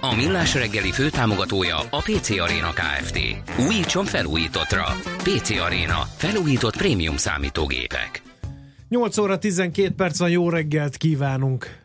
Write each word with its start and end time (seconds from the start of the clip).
A 0.00 0.14
Millás 0.14 0.54
reggeli 0.54 0.90
főtámogatója 0.90 1.76
a 1.90 2.02
PC 2.02 2.30
Arena 2.30 2.70
Kft. 2.72 3.18
Újítson 3.66 4.04
felújítottra. 4.04 4.84
PC 5.16 5.50
Arena. 5.50 6.06
Felújított 6.16 6.76
prémium 6.76 7.16
számítógépek. 7.16 8.22
8 8.88 9.18
óra 9.18 9.38
12 9.38 9.94
perc 9.94 10.18
van, 10.18 10.30
jó 10.30 10.50
reggelt 10.50 10.96
kívánunk 10.96 11.77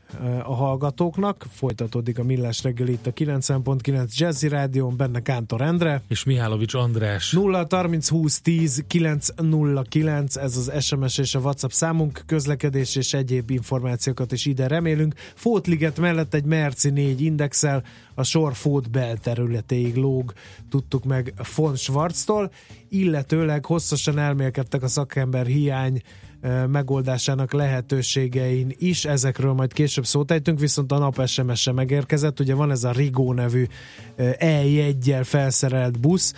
a 0.44 0.54
hallgatóknak. 0.54 1.46
Folytatódik 1.52 2.20
a 2.20 2.24
Millás 2.24 2.64
reggel 2.64 2.88
itt 2.88 3.08
a 3.08 3.12
90.9 3.12 4.16
Jazzy 4.16 4.48
Rádión, 4.48 4.98
benne 4.98 5.20
Kántor 5.20 5.62
Endre. 5.62 6.02
És 6.08 6.24
Mihálovics 6.24 6.74
András. 6.74 7.32
0 7.32 7.68
30 7.70 8.10
20 8.10 8.42
10 8.42 8.84
909, 8.88 10.36
ez 10.36 10.58
az 10.58 10.84
SMS 10.84 11.18
és 11.18 11.36
a 11.36 11.40
WhatsApp 11.40 11.70
számunk, 11.70 12.24
közlekedés 12.26 12.96
és 12.96 13.14
egyéb 13.14 13.50
információkat 13.50 14.32
is 14.32 14.46
ide 14.46 14.68
remélünk. 14.68 15.14
Fótliget 15.36 16.00
mellett 16.00 16.34
egy 16.34 16.46
Merci 16.46 16.90
4 16.90 17.22
indexel, 17.22 17.84
a 18.14 18.24
sor 18.24 18.54
Fót 18.54 18.92
belterületéig 18.92 19.96
lóg, 19.96 20.34
tudtuk 20.70 21.04
meg 21.04 21.34
von 21.56 21.76
Schwarztól, 21.76 22.52
illetőleg 22.90 23.66
hosszasan 23.66 24.18
elmélkedtek 24.18 24.84
a 24.84 24.88
szakember 24.88 25.46
hiány 25.46 26.02
megoldásának 26.68 27.54
lehetőségein 27.54 28.74
is, 28.78 29.06
ezekről 29.06 29.54
majd 29.54 29.74
később 29.74 30.06
szót 30.06 30.32
ejtünk, 30.32 30.60
viszont 30.60 30.92
a 30.92 30.98
nap 30.98 31.28
SMS-e 31.28 31.72
megérkezett, 31.72 32.40
ugye 32.40 32.54
van 32.54 32.72
ez 32.72 32.84
a 32.84 32.92
Rigó 32.92 33.34
nevű 33.34 33.66
E1-jel 34.18 35.24
felszerelt 35.24 36.00
busz, 36.00 36.34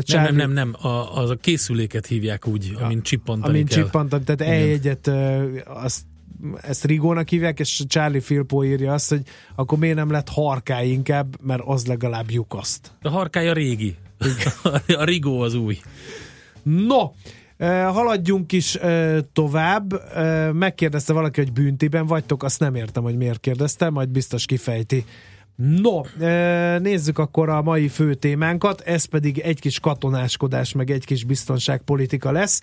Charlie... 0.00 0.02
Nem, 0.14 0.34
nem, 0.36 0.50
nem, 0.50 0.52
nem. 0.52 0.90
A, 0.90 1.16
az 1.16 1.30
a 1.30 1.36
készüléket 1.36 2.06
hívják 2.06 2.46
úgy, 2.46 2.76
amint 2.80 3.02
csippantani 3.02 3.52
amint 3.52 3.68
kell. 3.68 3.82
Csippantani, 3.82 4.24
tehát 4.24 4.54
E1-et 4.56 5.08
azt 5.64 6.02
ezt 6.60 6.84
Rigónak 6.84 7.28
hívják, 7.28 7.58
és 7.58 7.82
Charlie 7.88 8.20
Filpo 8.20 8.64
írja 8.64 8.92
azt, 8.92 9.08
hogy 9.08 9.22
akkor 9.54 9.78
miért 9.78 9.96
nem 9.96 10.10
lett 10.10 10.28
harkály 10.28 10.88
inkább, 10.88 11.36
mert 11.42 11.62
az 11.64 11.86
legalább 11.86 12.30
lyukaszt. 12.30 12.90
A 13.02 13.08
harkály 13.08 13.48
a 13.48 13.52
régi. 13.52 13.96
a 14.86 15.04
Rigó 15.04 15.40
az 15.40 15.54
új. 15.54 15.78
No, 16.62 17.10
Haladjunk 17.58 18.52
is 18.52 18.78
tovább. 19.32 19.92
Megkérdezte 20.52 21.12
valaki, 21.12 21.40
hogy 21.40 21.52
büntiben 21.52 22.06
vagytok, 22.06 22.42
azt 22.42 22.60
nem 22.60 22.74
értem, 22.74 23.02
hogy 23.02 23.16
miért 23.16 23.40
kérdezte, 23.40 23.90
majd 23.90 24.08
biztos 24.08 24.46
kifejti. 24.46 25.04
No, 25.56 26.00
nézzük 26.78 27.18
akkor 27.18 27.48
a 27.48 27.62
mai 27.62 27.88
fő 27.88 28.14
témánkat, 28.14 28.80
ez 28.80 29.04
pedig 29.04 29.38
egy 29.38 29.60
kis 29.60 29.80
katonáskodás, 29.80 30.72
meg 30.72 30.90
egy 30.90 31.04
kis 31.04 31.24
biztonságpolitika 31.24 32.32
lesz. 32.32 32.62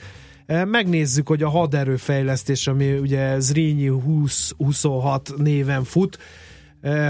Megnézzük, 0.65 1.27
hogy 1.27 1.43
a 1.43 1.49
haderőfejlesztés, 1.49 2.67
ami 2.67 2.93
ugye 2.93 3.39
Zrínyi 3.39 3.89
2026 3.89 5.33
néven 5.37 5.83
fut, 5.83 6.17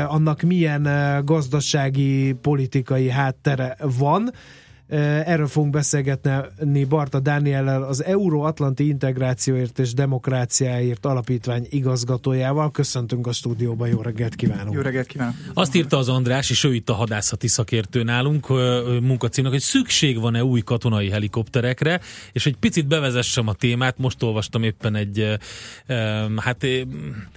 annak 0.07 0.41
milyen 0.41 0.87
gazdasági, 1.25 2.33
politikai 2.33 3.09
háttere 3.09 3.77
van 3.97 4.31
Erről 4.91 5.47
fogunk 5.47 5.73
beszélgetni 5.73 6.83
Barta 6.83 7.19
Dániellel, 7.19 7.83
az 7.83 8.03
Euróatlanti 8.03 8.87
Integrációért 8.87 9.79
és 9.79 9.93
Demokráciáért 9.93 11.05
Alapítvány 11.05 11.67
igazgatójával. 11.69 12.71
Köszöntünk 12.71 13.27
a 13.27 13.31
stúdióban, 13.31 13.87
jó 13.87 14.01
reggelt 14.01 14.35
kívánunk! 14.35 14.73
Jó 14.73 14.81
reggelt 14.81 15.07
kívánok! 15.07 15.35
Azt 15.53 15.75
írta 15.75 15.97
az 15.97 16.09
András, 16.09 16.49
és 16.49 16.63
ő 16.63 16.73
itt 16.73 16.89
a 16.89 16.93
hadászati 16.93 17.47
szakértő 17.47 18.03
nálunk 18.03 18.47
munkacímnek, 19.01 19.51
hogy 19.51 19.61
szükség 19.61 20.19
van-e 20.19 20.43
új 20.43 20.61
katonai 20.61 21.09
helikopterekre, 21.09 21.99
és 22.31 22.45
egy 22.45 22.55
picit 22.55 22.87
bevezessem 22.87 23.47
a 23.47 23.53
témát, 23.53 23.97
most 23.97 24.23
olvastam 24.23 24.63
éppen 24.63 24.95
egy 24.95 25.37
hát 26.35 26.65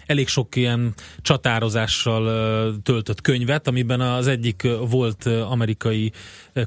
elég 0.06 0.28
sok 0.28 0.56
ilyen 0.56 0.94
csatározással 1.22 2.80
töltött 2.82 3.20
könyvet, 3.20 3.68
amiben 3.68 4.00
az 4.00 4.26
egyik 4.26 4.68
volt 4.88 5.26
amerikai 5.26 6.12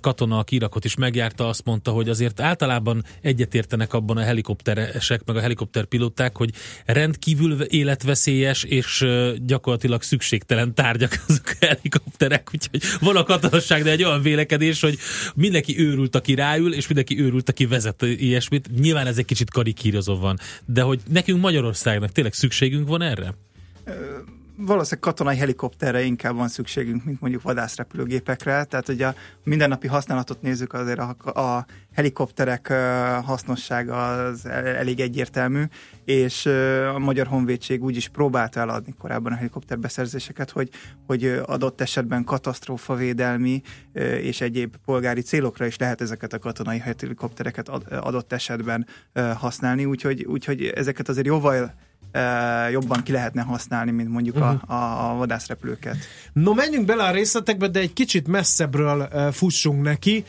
katona, 0.01 0.37
aki 0.37 0.55
Irakot 0.77 0.97
is 0.97 1.05
megjárta, 1.05 1.47
azt 1.47 1.65
mondta, 1.65 1.91
hogy 1.91 2.09
azért 2.09 2.39
általában 2.39 3.03
egyetértenek 3.21 3.93
abban 3.93 4.17
a 4.17 4.21
helikopteresek, 4.21 5.21
meg 5.25 5.35
a 5.35 5.39
helikopterpilóták, 5.39 6.37
hogy 6.37 6.49
rendkívül 6.85 7.61
életveszélyes 7.61 8.63
és 8.63 9.05
gyakorlatilag 9.45 10.01
szükségtelen 10.01 10.73
tárgyak 10.73 11.11
azok 11.27 11.45
a 11.59 11.65
helikopterek, 11.65 12.49
úgyhogy 12.53 12.81
van 12.99 13.15
a 13.15 13.23
katonasság, 13.23 13.83
de 13.83 13.91
egy 13.91 14.03
olyan 14.03 14.21
vélekedés, 14.21 14.81
hogy 14.81 14.97
mindenki 15.35 15.79
őrült, 15.79 16.15
aki 16.15 16.35
ráül, 16.35 16.73
és 16.73 16.87
mindenki 16.87 17.21
őrült, 17.21 17.49
aki 17.49 17.65
vezet 17.65 18.01
ilyesmit. 18.01 18.69
Nyilván 18.79 19.07
ez 19.07 19.17
egy 19.17 19.25
kicsit 19.25 19.49
karikírozó 19.49 20.15
van, 20.17 20.39
de 20.65 20.81
hogy 20.81 20.99
nekünk 21.09 21.41
Magyarországnak 21.41 22.11
tényleg 22.11 22.33
szükségünk 22.33 22.87
van 22.87 23.01
erre? 23.01 23.33
Valószínűleg 24.57 24.99
katonai 24.99 25.37
helikopterre 25.37 26.01
inkább 26.01 26.35
van 26.35 26.47
szükségünk, 26.47 27.05
mint 27.05 27.21
mondjuk 27.21 27.41
vadászrepülőgépekre. 27.41 28.63
Tehát, 28.63 28.85
hogy 28.85 29.01
a 29.01 29.15
mindennapi 29.43 29.87
használatot 29.87 30.41
nézzük, 30.41 30.73
azért 30.73 30.99
a, 30.99 31.39
a 31.41 31.65
helikopterek 31.93 32.67
hasznossága 33.23 34.25
az 34.25 34.45
elég 34.45 34.99
egyértelmű, 34.99 35.63
és 36.05 36.45
a 36.95 36.99
Magyar 36.99 37.27
Honvédség 37.27 37.83
úgy 37.83 37.95
is 37.95 38.07
próbálta 38.07 38.59
eladni 38.59 38.93
korábban 38.99 39.31
a 39.31 39.35
helikopterbeszerzéseket, 39.35 40.49
hogy, 40.49 40.69
hogy 41.05 41.41
adott 41.45 41.81
esetben 41.81 42.23
katasztrófavédelmi 42.23 43.61
és 44.21 44.41
egyéb 44.41 44.75
polgári 44.85 45.21
célokra 45.21 45.65
is 45.65 45.77
lehet 45.77 46.01
ezeket 46.01 46.33
a 46.33 46.39
katonai 46.39 46.79
helikoptereket 46.79 47.69
adott 47.89 48.33
esetben 48.33 48.87
használni, 49.13 49.85
úgyhogy, 49.85 50.23
úgyhogy 50.23 50.65
ezeket 50.65 51.09
azért 51.09 51.27
jóval 51.27 51.73
jobban 52.71 53.03
ki 53.03 53.11
lehetne 53.11 53.41
használni, 53.41 53.91
mint 53.91 54.09
mondjuk 54.09 54.35
uh-huh. 54.35 54.71
a, 54.71 55.11
a 55.11 55.15
vadászrepülőket. 55.15 55.97
No, 56.33 56.53
menjünk 56.53 56.85
bele 56.85 57.03
a 57.03 57.11
részletekbe, 57.11 57.67
de 57.67 57.79
egy 57.79 57.93
kicsit 57.93 58.27
messzebbről 58.27 59.09
fussunk 59.31 59.81
neki. 59.81 60.25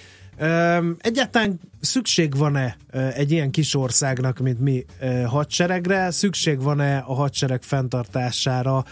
Egyáltalán 0.99 1.61
szükség 1.81 2.37
van-e 2.37 2.77
egy 3.15 3.33
ilyen 3.33 3.51
kis 3.51 3.75
országnak, 3.75 4.39
mint 4.39 4.61
mi 4.61 4.85
hadseregre? 5.27 6.11
Szükség 6.11 6.63
van-e 6.63 6.99
a 6.99 7.15
hadsereg 7.15 7.63
fenntartására, 7.63 8.85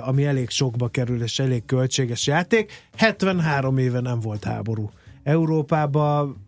ami 0.00 0.24
elég 0.24 0.50
sokba 0.50 0.88
kerül 0.88 1.22
és 1.22 1.38
elég 1.38 1.64
költséges 1.64 2.26
játék? 2.26 2.88
73 2.96 3.78
éve 3.78 4.00
nem 4.00 4.20
volt 4.20 4.44
háború. 4.44 4.90
Európában 5.22 6.41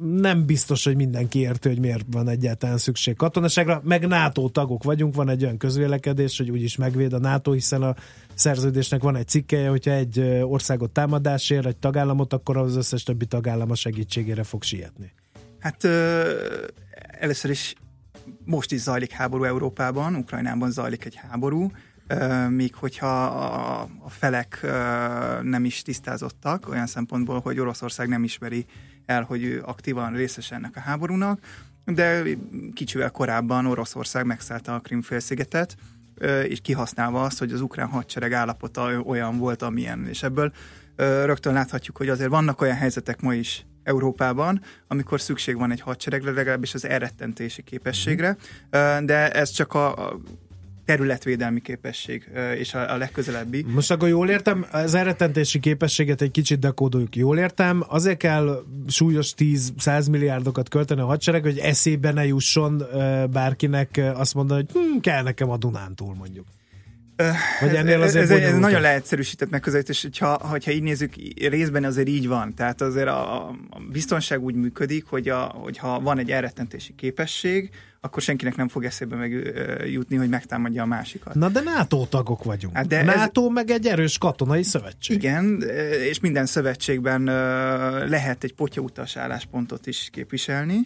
nem 0.00 0.46
biztos, 0.46 0.84
hogy 0.84 0.96
mindenki 0.96 1.38
érti, 1.38 1.68
hogy 1.68 1.80
miért 1.80 2.04
van 2.10 2.28
egyáltalán 2.28 2.78
szükség 2.78 3.16
katonaságra, 3.16 3.80
meg 3.84 4.06
NATO 4.06 4.48
tagok 4.48 4.84
vagyunk, 4.84 5.14
van 5.14 5.28
egy 5.28 5.42
olyan 5.42 5.56
közvélekedés, 5.56 6.36
hogy 6.36 6.50
úgyis 6.50 6.76
megvéd 6.76 7.12
a 7.12 7.18
NATO, 7.18 7.52
hiszen 7.52 7.82
a 7.82 7.94
szerződésnek 8.34 9.02
van 9.02 9.16
egy 9.16 9.28
cikkeje, 9.28 9.68
hogyha 9.68 9.90
egy 9.90 10.20
országot 10.42 10.90
támadásért, 10.90 11.66
egy 11.66 11.76
tagállamot, 11.76 12.32
akkor 12.32 12.56
az 12.56 12.76
összes 12.76 13.02
többi 13.02 13.26
tagállam 13.26 13.70
a 13.70 13.74
segítségére 13.74 14.42
fog 14.42 14.62
sietni. 14.62 15.12
Hát 15.58 15.84
ö, 15.84 16.34
először 17.18 17.50
is 17.50 17.74
most 18.44 18.72
is 18.72 18.80
zajlik 18.80 19.10
háború 19.10 19.44
Európában, 19.44 20.14
Ukrajnában 20.14 20.70
zajlik 20.70 21.04
egy 21.04 21.14
háború, 21.14 21.70
míg 22.48 22.74
hogyha 22.74 23.24
a 24.04 24.08
felek 24.08 24.60
nem 25.42 25.64
is 25.64 25.82
tisztázottak, 25.82 26.68
olyan 26.68 26.86
szempontból, 26.86 27.40
hogy 27.40 27.58
Oroszország 27.58 28.08
nem 28.08 28.24
ismeri 28.24 28.66
el, 29.06 29.22
hogy 29.22 29.44
ő 29.44 29.62
aktívan 29.64 30.12
részes 30.12 30.50
ennek 30.50 30.76
a 30.76 30.80
háborúnak, 30.80 31.40
de 31.84 32.22
kicsivel 32.74 33.10
korábban 33.10 33.66
Oroszország 33.66 34.26
megszállta 34.26 34.74
a 34.74 34.80
Krimfélszigetet, 34.80 35.76
és 36.48 36.60
kihasználva 36.60 37.22
azt, 37.22 37.38
hogy 37.38 37.52
az 37.52 37.60
ukrán 37.60 37.88
hadsereg 37.88 38.32
állapota 38.32 39.00
olyan 39.00 39.38
volt, 39.38 39.62
amilyen, 39.62 40.06
és 40.08 40.22
ebből 40.22 40.52
rögtön 40.96 41.52
láthatjuk, 41.52 41.96
hogy 41.96 42.08
azért 42.08 42.30
vannak 42.30 42.60
olyan 42.60 42.76
helyzetek 42.76 43.20
ma 43.20 43.34
is 43.34 43.66
Európában, 43.82 44.62
amikor 44.88 45.20
szükség 45.20 45.56
van 45.56 45.70
egy 45.70 45.80
hadseregre, 45.80 46.30
legalábbis 46.30 46.74
az 46.74 46.84
elrettentési 46.84 47.62
képességre, 47.62 48.36
de 49.00 49.30
ez 49.30 49.50
csak 49.50 49.74
a 49.74 50.16
területvédelmi 50.86 51.60
képesség 51.60 52.28
és 52.58 52.74
a, 52.74 52.92
a 52.92 52.96
legközelebbi. 52.96 53.64
Most 53.68 53.90
akkor 53.90 54.08
jól 54.08 54.28
értem, 54.28 54.66
az 54.70 54.94
elrettentési 54.94 55.60
képességet 55.60 56.22
egy 56.22 56.30
kicsit 56.30 56.58
dekódoljuk. 56.58 57.16
Jól 57.16 57.38
értem, 57.38 57.84
azért 57.88 58.18
kell 58.18 58.64
súlyos 58.88 59.34
10-100 59.36 60.10
milliárdokat 60.10 60.68
költeni 60.68 61.00
a 61.00 61.06
hadsereg, 61.06 61.42
hogy 61.42 61.58
eszébe 61.58 62.12
ne 62.12 62.26
jusson 62.26 62.82
bárkinek 63.30 64.00
azt 64.14 64.34
mondani, 64.34 64.64
hogy 64.66 64.82
hm, 64.82 64.98
kell 64.98 65.22
nekem 65.22 65.50
a 65.50 65.56
Dunántúl 65.56 66.14
mondjuk. 66.14 66.46
Vagy 67.60 67.74
ennél 67.74 68.02
ez, 68.02 68.08
azért 68.08 68.24
ez, 68.24 68.30
ez 68.30 68.40
nagyon 68.40 68.60
nagyon 68.60 68.80
leegyszerűsített 68.80 69.50
megközelítés, 69.50 70.02
hogyha, 70.02 70.38
hogyha 70.48 70.70
így 70.70 70.82
nézzük, 70.82 71.14
részben 71.48 71.84
azért 71.84 72.08
így 72.08 72.28
van. 72.28 72.54
Tehát 72.54 72.80
azért 72.80 73.08
a, 73.08 73.48
a 73.48 73.80
biztonság 73.92 74.42
úgy 74.42 74.54
működik, 74.54 75.04
hogy 75.04 75.28
a, 75.28 75.40
hogyha 75.40 76.00
van 76.00 76.18
egy 76.18 76.30
elrettentési 76.30 76.94
képesség, 76.94 77.70
akkor 78.06 78.22
senkinek 78.22 78.56
nem 78.56 78.68
fog 78.68 78.84
eszébe 78.84 79.16
megjutni, 79.16 80.16
hogy 80.16 80.28
megtámadja 80.28 80.82
a 80.82 80.86
másikat. 80.86 81.34
Na 81.34 81.48
de 81.48 81.60
NATO 81.60 82.06
tagok 82.06 82.44
vagyunk. 82.44 82.76
Hát 82.76 82.86
de 82.86 83.04
de 83.04 83.12
ez- 83.12 83.18
NATO 83.18 83.48
meg 83.48 83.70
egy 83.70 83.86
erős 83.86 84.18
katonai 84.18 84.62
szövetség. 84.62 85.16
Igen, 85.16 85.62
és 86.08 86.20
minden 86.20 86.46
szövetségben 86.46 87.24
lehet 88.08 88.44
egy 88.44 88.54
potyautas 88.54 89.16
álláspontot 89.16 89.86
is 89.86 90.08
képviselni. 90.12 90.80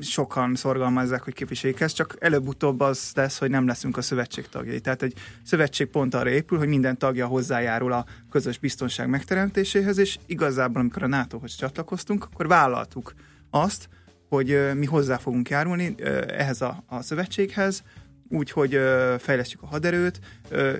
Sokan 0.00 0.54
szorgalmazzák, 0.54 1.22
hogy 1.22 1.34
képviseljék 1.34 1.80
ezt, 1.80 1.94
csak 1.94 2.16
előbb-utóbb 2.20 2.80
az 2.80 3.10
lesz, 3.14 3.38
hogy 3.38 3.50
nem 3.50 3.66
leszünk 3.66 3.96
a 3.96 4.02
szövetség 4.02 4.48
tagjai. 4.48 4.80
Tehát 4.80 5.02
egy 5.02 5.14
szövetség 5.42 5.86
pont 5.86 6.14
arra 6.14 6.30
épül, 6.30 6.58
hogy 6.58 6.68
minden 6.68 6.98
tagja 6.98 7.26
hozzájárul 7.26 7.92
a 7.92 8.04
közös 8.30 8.58
biztonság 8.58 9.08
megteremtéséhez, 9.08 9.98
és 9.98 10.18
igazából, 10.26 10.80
amikor 10.80 11.02
a 11.02 11.06
NATO-hoz 11.06 11.54
csatlakoztunk, 11.54 12.24
akkor 12.24 12.46
vállaltuk 12.46 13.14
azt, 13.50 13.88
hogy 14.36 14.58
mi 14.74 14.86
hozzá 14.86 15.16
fogunk 15.16 15.48
járulni 15.48 15.94
ehhez 16.26 16.60
a, 16.60 16.82
a 16.86 17.02
szövetséghez, 17.02 17.82
úgy, 18.28 18.50
hogy 18.50 18.74
ö, 18.74 19.14
fejlesztjük 19.18 19.62
a 19.62 19.66
haderőt, 19.66 20.20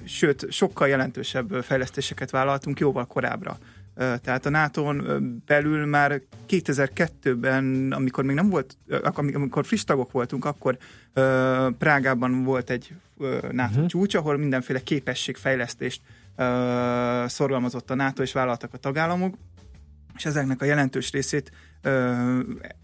sőt, 0.04 0.52
sokkal 0.52 0.88
jelentősebb 0.88 1.62
fejlesztéseket 1.62 2.31
vállaltunk 2.31 2.81
jóval 2.81 3.06
korábbra. 3.06 3.58
Tehát 3.96 4.46
a 4.46 4.50
NATO-n 4.50 5.04
ö, 5.04 5.19
belül 5.46 5.87
már 5.87 6.20
2002-ben, 6.49 7.93
amikor 7.96 8.25
még 8.25 8.37
nem 8.37 8.49
volt, 8.49 8.76
amikor 9.32 9.64
friss 9.64 9.84
tagok 9.84 10.12
voltunk, 10.12 10.44
akkor 10.44 10.78
Prágában 11.78 12.44
volt 12.44 12.70
egy 12.70 12.94
NATO 13.50 13.72
uh-huh. 13.72 13.87
csúcs, 13.87 14.14
ahol 14.14 14.37
mindenféle 14.37 14.81
képességfejlesztést 14.81 16.00
szorgalmazott 17.26 17.90
a 17.90 17.94
NATO, 17.94 18.22
és 18.22 18.32
vállaltak 18.32 18.75
a 18.75 18.78
tagállamok, 18.78 19.34
és 20.17 20.25
ezeknek 20.25 20.62
a 20.62 20.64
jelentős 20.64 21.11
részét 21.11 21.53
ö, 21.82 22.38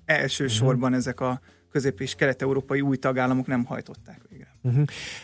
elsősorban 0.05 0.95
ezek 0.95 1.21
a 1.21 1.41
közép- 1.71 2.01
és 2.01 2.15
kelet-európai 2.15 2.81
új 2.81 2.97
tagállamok 2.97 3.47
nem 3.47 3.65
hajtották 3.65 4.21
végre. 4.31 4.57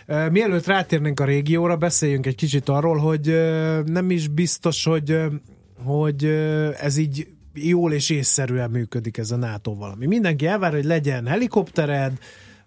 Uh, 0.07 0.31
Mielőtt 0.31 0.67
rátérnénk 0.67 1.21
a 1.21 1.25
régióra, 1.25 1.77
beszéljünk 1.77 2.27
egy 2.27 2.35
kicsit 2.35 2.69
arról, 2.69 2.97
hogy 2.97 3.27
nem 3.87 4.11
is 4.11 4.29
biztos, 4.29 4.85
hogy, 4.85 5.21
hogy 5.85 6.25
ez 6.81 6.97
így 6.97 7.29
jól 7.55 7.93
és 7.93 8.11
észszerűen 8.11 8.71
működik 8.71 9.19
ez 9.19 9.31
a 9.31 9.37
NATO 9.37 9.75
valami. 9.75 10.07
Mindenki 10.07 10.47
elvár, 10.47 10.73
hogy 10.73 10.85
legyen 10.85 11.27
helikoptered, 11.27 12.13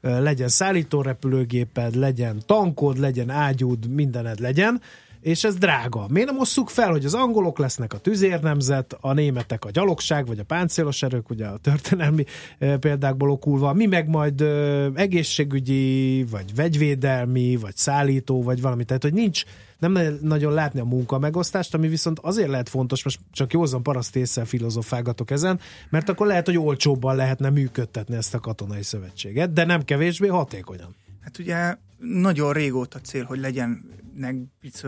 legyen 0.01 0.47
szállítórepülőgéped, 0.47 1.95
legyen 1.95 2.41
tankod, 2.45 2.97
legyen 2.97 3.29
ágyúd, 3.29 3.87
mindened 3.89 4.39
legyen, 4.39 4.81
és 5.21 5.43
ez 5.43 5.55
drága. 5.55 6.05
Miért 6.09 6.29
nem 6.29 6.39
osszuk 6.39 6.69
fel, 6.69 6.91
hogy 6.91 7.05
az 7.05 7.13
angolok 7.13 7.57
lesznek 7.57 7.93
a 7.93 7.97
tüzérnemzet, 7.97 8.97
a 9.01 9.13
németek 9.13 9.65
a 9.65 9.71
gyalogság, 9.71 10.27
vagy 10.27 10.39
a 10.39 10.43
páncélos 10.43 11.03
erők, 11.03 11.29
ugye 11.29 11.45
a 11.45 11.57
történelmi 11.57 12.23
e, 12.59 12.77
példákból 12.77 13.29
okulva, 13.31 13.73
mi 13.73 13.85
meg 13.85 14.07
majd 14.07 14.41
e, 14.41 14.45
egészségügyi, 14.93 16.23
vagy 16.23 16.55
vegyvédelmi, 16.55 17.55
vagy 17.55 17.75
szállító, 17.75 18.43
vagy 18.43 18.61
valami. 18.61 18.83
Tehát, 18.83 19.03
hogy 19.03 19.13
nincs, 19.13 19.43
nem 19.79 19.91
ne- 19.91 20.19
nagyon 20.21 20.53
látni 20.53 20.79
a 20.79 20.85
munka 20.85 21.19
megosztást, 21.19 21.73
ami 21.73 21.87
viszont 21.87 22.19
azért 22.19 22.49
lehet 22.49 22.69
fontos, 22.69 23.03
most 23.03 23.19
csak 23.31 23.53
józan 23.53 23.83
paraszt 23.83 24.15
észre 24.15 24.45
filozofálgatok 24.45 25.31
ezen, 25.31 25.59
mert 25.89 26.09
akkor 26.09 26.27
lehet, 26.27 26.45
hogy 26.45 26.57
olcsóbban 26.57 27.15
lehetne 27.15 27.49
működtetni 27.49 28.15
ezt 28.15 28.33
a 28.33 28.39
katonai 28.39 28.83
szövetséget, 28.83 29.53
de 29.53 29.65
nem 29.65 29.83
kevésbé 29.83 30.27
hatékonyan. 30.27 30.95
Hát 31.21 31.39
ugye 31.39 31.75
nagyon 31.97 32.53
régóta 32.53 32.99
cél, 32.99 33.23
hogy 33.23 33.39
legyenek 33.39 34.35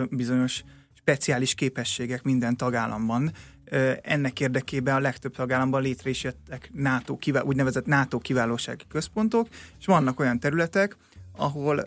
bizonyos 0.10 0.64
speciális 0.94 1.54
képességek 1.54 2.24
minden 2.24 2.58
tagállamban. 2.58 3.32
Ennek 4.02 4.40
érdekében 4.40 4.96
a 4.96 5.00
legtöbb 5.00 5.36
tagállamban 5.36 5.82
létre 5.82 6.10
is 6.10 6.24
jöttek 6.24 6.70
NATO, 6.74 7.18
kivá- 7.18 7.44
úgynevezett 7.44 7.86
NATO 7.86 8.18
kiválósági 8.18 8.84
központok, 8.88 9.48
és 9.80 9.86
vannak 9.86 10.20
olyan 10.20 10.40
területek, 10.40 10.96
ahol 11.38 11.84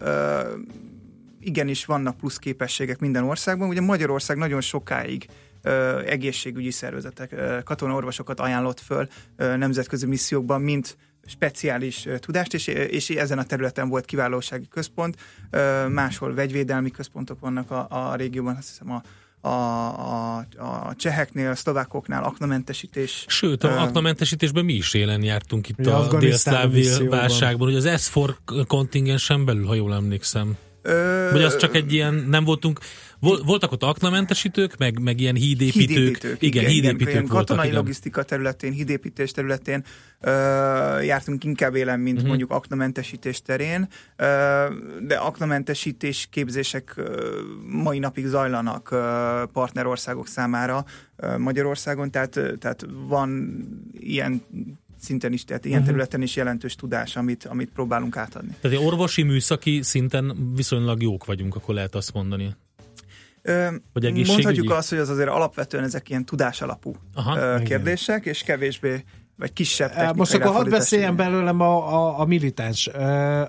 igenis 1.41 1.85
vannak 1.85 2.17
plusz 2.17 2.37
képességek 2.37 2.99
minden 2.99 3.25
országban. 3.25 3.69
Ugye 3.69 3.81
Magyarország 3.81 4.37
nagyon 4.37 4.61
sokáig 4.61 5.27
egészségügyi 6.07 6.71
szervezetek, 6.71 7.35
katonaorvosokat 7.65 8.41
ajánlott 8.41 8.81
föl 8.81 9.09
nemzetközi 9.37 10.07
missziókban, 10.07 10.61
mint 10.61 10.97
speciális 11.27 12.09
tudást, 12.19 12.55
és, 12.55 12.67
és 12.67 13.11
ezen 13.11 13.39
a 13.39 13.45
területen 13.45 13.89
volt 13.89 14.05
kiválósági 14.05 14.69
központ. 14.69 15.17
Máshol 15.89 16.35
vegyvédelmi 16.35 16.91
központok 16.91 17.41
vannak 17.41 17.71
a, 17.71 17.87
a 17.91 18.15
régióban, 18.15 18.57
azt 18.57 18.69
hiszem 18.69 18.91
a, 18.91 19.03
a, 19.49 19.49
a, 19.49 20.47
a 20.59 20.95
cseheknél, 20.97 21.51
a 21.51 21.55
szlovákoknál 21.55 22.25
aknamentesítés. 22.25 23.25
Sőt, 23.29 23.65
a 23.65 23.83
aknamentesítésben 23.83 24.65
mi 24.65 24.73
is 24.73 24.95
élen 24.95 25.23
jártunk 25.23 25.69
itt 25.69 25.87
a 25.87 25.99
Afganisztáni 25.99 26.73
délszláv 26.73 27.09
válságban, 27.09 27.73
hogy 27.73 27.87
az 27.87 28.11
S4 28.15 28.65
kontingensen 28.67 29.45
belül, 29.45 29.67
ha 29.67 29.75
jól 29.75 29.95
emlékszem. 29.95 30.57
Ö, 30.83 31.29
Vagy 31.33 31.43
az 31.43 31.57
csak 31.57 31.75
egy 31.75 31.93
ilyen, 31.93 32.15
nem 32.15 32.45
voltunk, 32.45 32.79
vol, 33.23 33.43
voltak 33.43 33.73
ott 33.73 33.83
aknamentesítők, 33.83 34.77
meg, 34.79 34.99
meg 35.01 35.21
ilyen 35.21 35.35
hídépítők. 35.35 35.97
Hídépítők, 35.97 36.43
igen, 36.43 36.65
hídépítők 36.65 37.09
ilyen 37.09 37.21
voltak. 37.21 37.39
katonai 37.39 37.67
Igen. 37.67 37.79
logisztika 37.79 38.23
területén, 38.23 38.73
hídépítés 38.73 39.31
területén 39.31 39.85
ö, 40.21 40.31
jártunk 41.01 41.45
inkább 41.45 41.75
élen, 41.75 42.01
mint 42.01 42.15
uh-huh. 42.15 42.29
mondjuk 42.29 42.51
aknamentesítés 42.51 43.43
terén, 43.43 43.89
ö, 44.17 44.25
de 45.07 45.15
aknamentesítés 45.17 46.27
képzések 46.31 46.93
ö, 46.97 47.41
mai 47.69 47.99
napig 47.99 48.27
zajlanak 48.27 48.91
ö, 48.91 49.43
partnerországok 49.53 50.27
számára 50.27 50.85
ö, 51.17 51.39
Magyarországon, 51.39 52.11
tehát, 52.11 52.41
tehát 52.59 52.87
van 53.09 53.57
ilyen 53.99 54.43
szinten 55.01 55.33
is, 55.33 55.45
tehát 55.45 55.65
ilyen 55.65 55.79
Mhm. 55.79 55.87
területen 55.89 56.23
is 56.23 56.37
jelentős 56.37 56.75
tudás, 56.75 57.17
amit, 57.17 57.45
amit 57.45 57.71
próbálunk 57.75 58.17
átadni. 58.17 58.57
Tehát 58.61 58.79
orvosi 58.79 59.23
műszaki 59.23 59.83
szinten 59.83 60.53
viszonylag 60.55 61.03
jók 61.03 61.25
vagyunk, 61.25 61.55
akkor 61.55 61.75
lehet 61.75 61.95
azt 61.95 62.13
mondani. 62.13 62.55
Ö, 63.43 63.67
Vagy? 63.93 64.27
Mondhatjuk 64.27 64.71
azt, 64.71 64.89
hogy 64.89 64.99
az 64.99 65.09
azért 65.09 65.29
alapvetően 65.29 65.85
ezek 65.85 66.09
ilyen 66.09 66.25
tudás 66.25 66.63
alapú 66.63 66.95
Aha, 67.15 67.39
ö, 67.39 67.55
igen. 67.55 67.65
kérdések, 67.65 68.27
és 68.27 68.43
kevésbé, 68.43 69.05
vagy 69.37 69.53
kisebb 69.53 70.17
Most 70.17 70.35
akkor 70.35 70.53
hadd 70.53 70.71
beszéljen 70.71 71.17
belőlem 71.17 71.61
a, 71.61 71.95
a, 71.95 72.21
a 72.21 72.25
militáns. 72.25 72.87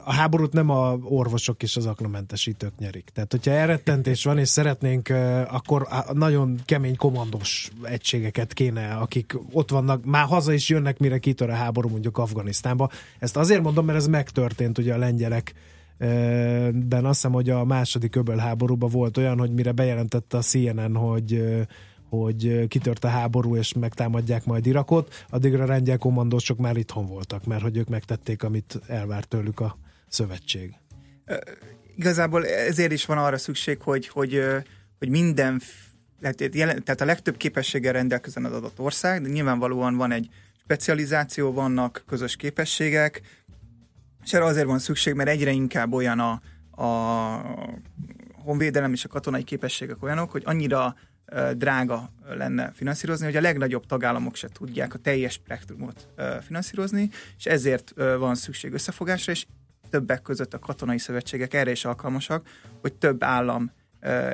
A 0.04 0.14
háborút 0.14 0.54
nem 0.54 0.70
a 0.70 0.98
orvosok 1.04 1.64
és 1.64 1.76
az 1.76 1.86
aknamentesítők 1.86 2.72
nyerik. 2.80 3.10
Tehát, 3.14 3.32
hogyha 3.32 3.52
elrettentés 3.52 4.24
van, 4.24 4.38
és 4.38 4.50
szeretnénk, 4.50 5.10
akkor 5.48 5.88
nagyon 6.14 6.60
kemény 6.66 6.96
komandós 6.96 7.72
egységeket 7.84 8.54
kéne, 8.54 8.94
akik 8.94 9.38
ott 9.52 9.70
vannak, 9.70 10.06
már 10.06 10.26
haza 10.26 10.54
is 10.54 10.70
jönnek, 10.70 11.00
mire 11.00 11.18
kitör 11.18 11.50
a 11.50 11.56
háború 11.56 11.90
mondjuk 11.90 12.18
Afganisztánba. 12.18 12.90
Ezt 13.20 13.38
azért 13.38 13.62
mondom, 13.62 13.86
mert 13.86 13.98
ez 13.98 14.08
megtörtént 14.08 14.78
ugye 14.78 14.94
a 14.94 14.98
lengyelek 14.98 15.54
ben 15.98 17.06
azt 17.06 17.06
hiszem, 17.06 17.32
hogy 17.32 17.50
a 17.50 17.66
második 17.66 18.16
öbölháborúban 18.16 18.90
volt 18.90 19.18
olyan, 19.18 19.40
hogy 19.40 19.54
mire 19.54 19.72
bejelentette 19.72 20.38
a 20.38 20.42
CNN, 20.42 20.96
hogy 20.96 21.44
hogy 22.10 22.68
kitört 22.68 23.04
a 23.04 23.08
háború, 23.08 23.56
és 23.56 23.74
megtámadják 23.74 24.46
majd 24.46 24.66
Irakot, 24.66 25.26
addigra 25.30 25.64
a 25.64 25.68
lengyel 25.68 25.98
kommandósok 25.98 26.58
már 26.58 26.78
itthon 26.78 27.08
voltak, 27.08 27.46
mert 27.46 27.62
hogy 27.62 27.78
ők 27.78 27.90
megtették, 27.90 28.44
amit 28.44 28.80
elvárt 28.88 29.28
tőlük 29.28 29.60
a 29.60 29.78
szövetség. 30.08 30.74
Igazából 31.96 32.46
ezért 32.48 32.92
is 32.92 33.06
van 33.06 33.18
arra 33.18 33.38
szükség, 33.38 33.82
hogy, 33.82 34.08
hogy, 34.08 34.44
hogy 35.00 35.10
minden, 35.10 35.62
tehát 36.20 37.02
a 37.02 37.06
legtöbb 37.06 37.38
képességgel 37.38 37.94
rendelkezzen 37.94 38.46
az 38.46 38.52
adott 38.54 38.80
ország, 38.80 39.22
de 39.22 39.30
nyilvánvalóan 39.30 39.96
van 39.98 40.12
egy 40.12 40.30
specializáció, 40.64 41.54
vannak 41.54 42.04
közös 42.08 42.36
képességek, 42.36 43.22
és 44.24 44.34
erre 44.34 44.46
azért 44.46 44.66
van 44.66 44.80
szükség, 44.80 45.14
mert 45.14 45.30
egyre 45.30 45.52
inkább 45.52 45.94
olyan 45.94 46.20
a, 46.20 46.42
a 46.84 46.88
honvédelem 48.44 48.94
és 48.94 49.06
a 49.06 49.08
katonai 49.08 49.44
képességek 49.44 50.04
olyanok, 50.04 50.32
hogy 50.32 50.42
annyira 50.46 50.96
drága 51.54 52.10
lenne 52.28 52.72
finanszírozni, 52.72 53.26
hogy 53.26 53.36
a 53.36 53.42
legnagyobb 53.42 53.86
tagállamok 53.86 54.36
se 54.36 54.48
tudják 54.48 54.94
a 54.94 54.98
teljes 54.98 55.34
spektrumot 55.34 56.08
finanszírozni, 56.42 57.10
és 57.38 57.46
ezért 57.46 57.94
van 57.96 58.36
szükség 58.36 58.74
összefogásra, 58.74 59.32
és 59.32 59.46
többek 59.90 60.22
között 60.22 60.54
a 60.54 60.60
katonai 60.60 60.98
szövetségek 60.98 61.54
erre 61.54 61.72
is 61.72 61.86
alkalmasak, 61.86 62.48
hogy 62.82 62.94
több 62.94 63.24
állam 63.24 63.72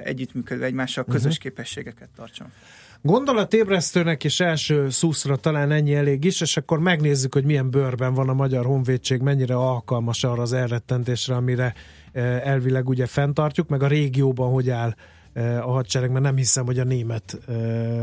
együttműködve 0.03 0.65
egymással 0.65 1.03
közös 1.03 1.24
uh-huh. 1.24 1.38
képességeket 1.38 2.10
tartson. 2.15 2.51
Gondolatébresztőnek 3.01 4.24
és 4.24 4.39
első 4.39 4.89
szuszra 4.89 5.36
talán 5.36 5.72
ennyi 5.72 5.96
elég 5.96 6.24
is, 6.24 6.41
és 6.41 6.58
akkor 6.58 6.79
megnézzük, 6.79 7.34
hogy 7.34 7.46
milyen 7.46 7.70
bőrben 7.70 8.13
van 8.13 8.29
a 8.29 8.34
Magyar 8.34 8.65
Honvédség, 8.65 9.22
mennyire 9.22 9.56
alkalmas 9.56 10.24
arra 10.24 10.41
az 10.41 10.53
elrettentésre, 10.53 11.36
amire 11.36 11.74
eh, 12.12 12.41
elvileg 12.48 12.89
ugye 12.89 13.06
fenntartjuk, 13.06 13.68
meg 13.68 13.84
a 13.84 13.88
régióban 13.88 14.51
hogy 14.51 14.70
áll 14.70 14.96
a 15.62 15.72
hadsereg, 15.72 16.12
mert 16.12 16.24
nem 16.24 16.36
hiszem, 16.36 16.65
hogy 16.65 16.79
a 16.79 16.84
német 16.84 17.39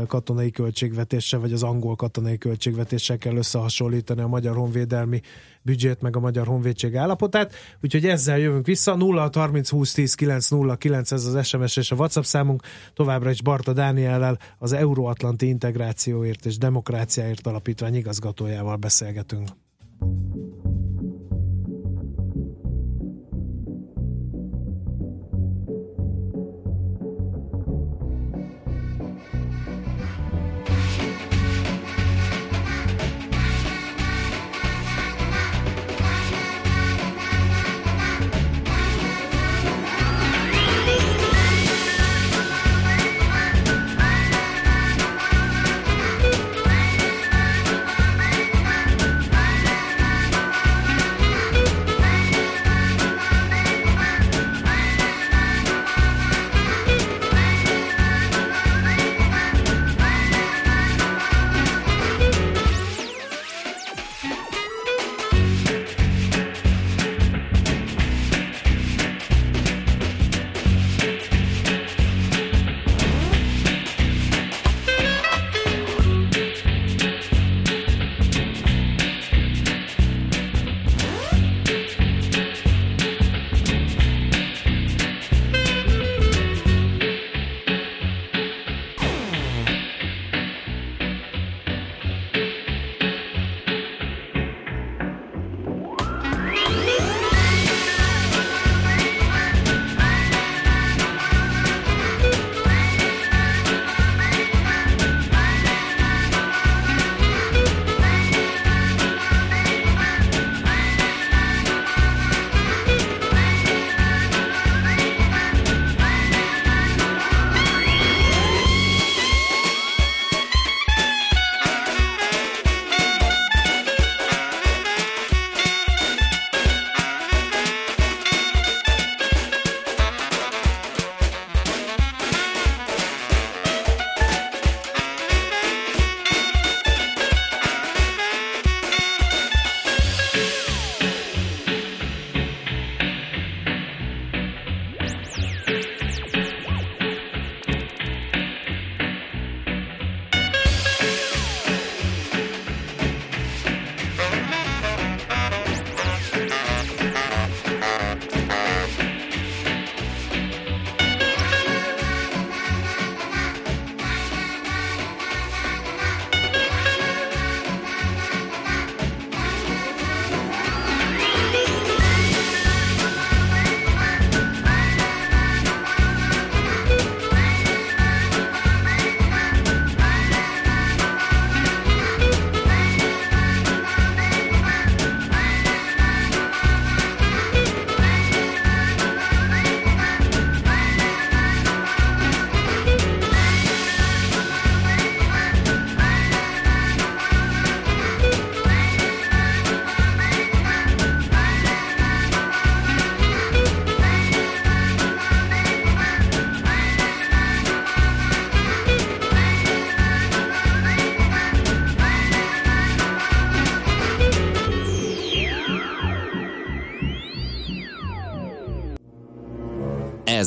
katonai 0.07 0.51
költségvetéssel, 0.51 1.39
vagy 1.39 1.53
az 1.53 1.63
angol 1.63 1.95
katonai 1.95 2.37
költségvetéssel 2.37 3.17
kell 3.17 3.35
összehasonlítani 3.35 4.21
a 4.21 4.27
magyar 4.27 4.55
honvédelmi 4.55 5.21
büdzsét, 5.61 6.01
meg 6.01 6.15
a 6.15 6.19
magyar 6.19 6.47
honvédség 6.47 6.95
állapotát. 6.95 7.53
Úgyhogy 7.83 8.05
ezzel 8.05 8.37
jövünk 8.37 8.65
vissza. 8.65 8.95
0 8.95 9.29
30 9.33 9.69
20 9.69 9.93
10 9.93 10.13
9 10.13 10.49
0 10.49 10.75
9 10.75 11.11
ez 11.11 11.25
az 11.25 11.47
SMS 11.47 11.77
és 11.77 11.91
a 11.91 11.95
WhatsApp 11.95 12.23
számunk. 12.23 12.61
Továbbra 12.93 13.29
is 13.29 13.41
Barta 13.41 13.73
Dániellel 13.73 14.39
az 14.57 14.71
Euróatlanti 14.73 15.47
Integrációért 15.47 16.45
és 16.45 16.57
Demokráciáért 16.57 17.47
Alapítvány 17.47 17.95
igazgatójával 17.95 18.75
beszélgetünk. 18.75 19.47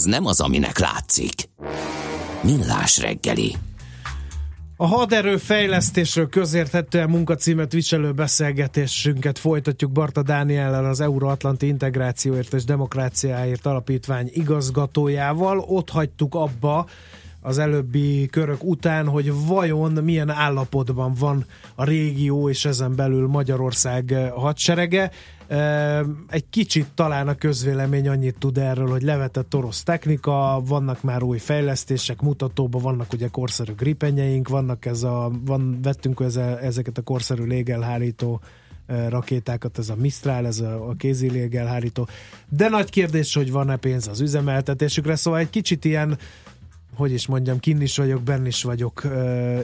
Ez 0.00 0.07
nem 0.07 0.26
az, 0.26 0.40
aminek 0.40 0.78
látszik. 0.78 1.49
Millás 2.42 2.99
reggeli. 2.99 3.57
A 4.76 4.87
haderő 4.87 5.37
fejlesztésről 5.37 6.28
közérthetően 6.28 7.11
munkacímet 7.11 7.73
viselő 7.73 8.12
beszélgetésünket 8.12 9.38
folytatjuk 9.38 9.92
Barta 9.92 10.23
Dániellel, 10.23 10.85
az 10.85 11.00
Euróatlanti 11.00 11.66
Integrációért 11.66 12.52
és 12.52 12.64
Demokráciáért 12.64 13.66
Alapítvány 13.66 14.30
igazgatójával. 14.33 15.59
Ott 15.59 15.90
hagytuk 15.90 16.35
abba 16.35 16.87
az 17.40 17.59
előbbi 17.59 18.26
körök 18.26 18.64
után, 18.64 19.06
hogy 19.06 19.32
vajon 19.47 19.92
milyen 19.92 20.30
állapotban 20.30 21.14
van 21.18 21.44
a 21.75 21.85
régió 21.85 22.49
és 22.49 22.64
ezen 22.64 22.97
belül 22.97 23.28
Magyarország 23.28 24.30
hadserege. 24.35 25.11
Egy 26.28 26.44
kicsit 26.50 26.87
talán 26.94 27.28
a 27.28 27.35
közvélemény 27.35 28.09
annyit 28.09 28.38
tud 28.38 28.59
erről, 28.59 28.88
hogy 28.88 29.02
levetett 29.02 29.54
orosz 29.54 29.82
technika, 29.82 30.62
vannak 30.64 31.02
már 31.02 31.23
új 31.23 31.38
fejlesztések, 31.38 32.20
mutatóban 32.20 32.82
vannak 32.82 33.12
ugye 33.12 33.28
korszerű 33.28 33.73
gripenyeink, 33.75 34.49
vannak 34.49 34.87
ez 34.87 35.02
a, 35.02 35.30
van, 35.44 35.78
vettünk 35.82 36.25
ezeket 36.61 36.99
a 36.99 37.02
korszerű 37.02 37.44
légelhárító 37.44 38.40
rakétákat, 39.09 39.78
ez 39.78 39.88
a 39.88 39.94
Mistral, 39.97 40.47
ez 40.47 40.61
a, 40.61 40.88
a 40.88 40.94
kézi 40.94 41.30
légelhárító. 41.30 42.09
De 42.49 42.68
nagy 42.68 42.90
kérdés, 42.90 43.35
hogy 43.35 43.52
van-e 43.52 43.76
pénz 43.76 44.09
az 44.09 44.20
üzemeltetésükre, 44.20 45.16
szóval 45.16 45.40
egy 45.40 45.50
kicsit 45.50 45.85
ilyen 45.85 46.18
hogy 47.00 47.12
is 47.12 47.26
mondjam, 47.26 47.59
kinn 47.59 47.80
is 47.80 47.97
vagyok, 47.97 48.23
benn 48.23 48.47
is 48.47 48.62
vagyok 48.62 49.02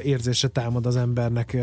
érzése 0.03 0.49
támad 0.49 0.87
az 0.87 0.97
embernek, 0.97 1.57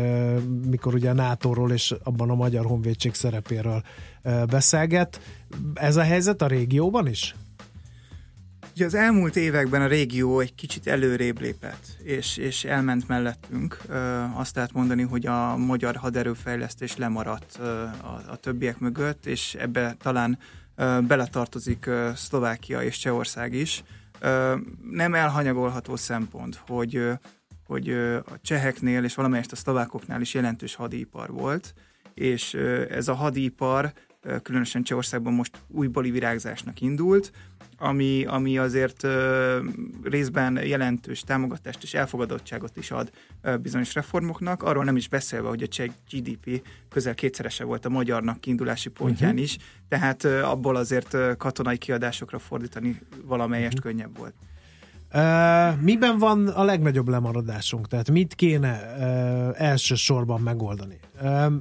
mikor 0.66 0.94
ugye 0.94 1.10
a 1.10 1.14
NATO-ról 1.14 1.72
és 1.72 1.94
abban 2.02 2.30
a 2.30 2.34
Magyar 2.34 2.64
Honvédség 2.64 3.14
szerepéről 3.14 3.82
beszélget. 4.50 5.20
Ez 5.74 5.96
a 5.96 6.02
helyzet 6.02 6.42
a 6.42 6.46
régióban 6.46 7.06
is? 7.06 7.34
Ugye 8.74 8.84
az 8.84 8.94
elmúlt 8.94 9.36
években 9.36 9.82
a 9.82 9.86
régió 9.86 10.40
egy 10.40 10.54
kicsit 10.54 10.86
előrébb 10.86 11.40
lépett, 11.40 11.86
és, 12.02 12.36
és 12.36 12.64
elment 12.64 13.08
mellettünk. 13.08 13.78
Azt 14.34 14.56
lehet 14.56 14.72
mondani, 14.72 15.02
hogy 15.02 15.26
a 15.26 15.56
magyar 15.56 15.96
haderőfejlesztés 15.96 16.96
lemaradt 16.96 17.56
a, 17.56 18.22
a 18.28 18.36
többiek 18.36 18.78
mögött, 18.78 19.26
és 19.26 19.54
ebbe 19.54 19.96
talán 20.02 20.38
beletartozik 21.06 21.90
Szlovákia 22.14 22.82
és 22.82 22.98
Csehország 22.98 23.52
is 23.52 23.82
Nem 24.90 25.14
elhanyagolható 25.14 25.96
szempont, 25.96 26.62
hogy, 26.66 27.08
hogy 27.66 27.90
a 28.26 28.40
cseheknél 28.42 29.04
és 29.04 29.14
valamelyest 29.14 29.52
a 29.52 29.56
szlovákoknál 29.56 30.20
is 30.20 30.34
jelentős 30.34 30.74
hadipar 30.74 31.30
volt, 31.30 31.74
és 32.14 32.54
ez 32.90 33.08
a 33.08 33.14
hadipar 33.14 33.92
különösen 34.42 34.82
Csehországban 34.82 35.32
most 35.32 35.58
újbóli 35.68 36.10
virágzásnak 36.10 36.80
indult, 36.80 37.32
ami, 37.78 38.24
ami 38.24 38.58
azért 38.58 39.06
részben 40.02 40.66
jelentős 40.66 41.20
támogatást 41.20 41.82
és 41.82 41.94
elfogadottságot 41.94 42.76
is 42.76 42.90
ad 42.90 43.10
bizonyos 43.60 43.94
reformoknak, 43.94 44.62
arról 44.62 44.84
nem 44.84 44.96
is 44.96 45.08
beszélve, 45.08 45.48
hogy 45.48 45.62
a 45.62 45.68
cseh 45.68 45.88
GDP 46.10 46.62
közel 46.88 47.14
kétszerese 47.14 47.64
volt 47.64 47.84
a 47.84 47.88
magyarnak 47.88 48.40
kiindulási 48.40 48.88
pontján 48.88 49.30
uh-huh. 49.30 49.44
is, 49.44 49.56
tehát 49.88 50.24
abból 50.24 50.76
azért 50.76 51.16
katonai 51.36 51.78
kiadásokra 51.78 52.38
fordítani 52.38 53.00
valamelyest 53.24 53.76
uh-huh. 53.76 53.92
könnyebb 53.92 54.18
volt. 54.18 54.34
Uh, 55.14 55.80
miben 55.80 56.18
van 56.18 56.48
a 56.48 56.64
legnagyobb 56.64 57.08
lemaradásunk? 57.08 57.88
Tehát 57.88 58.10
mit 58.10 58.34
kéne 58.34 58.94
uh, 58.98 59.62
elsősorban 59.62 60.40
megoldani? 60.40 60.98
Uh, 61.22 61.52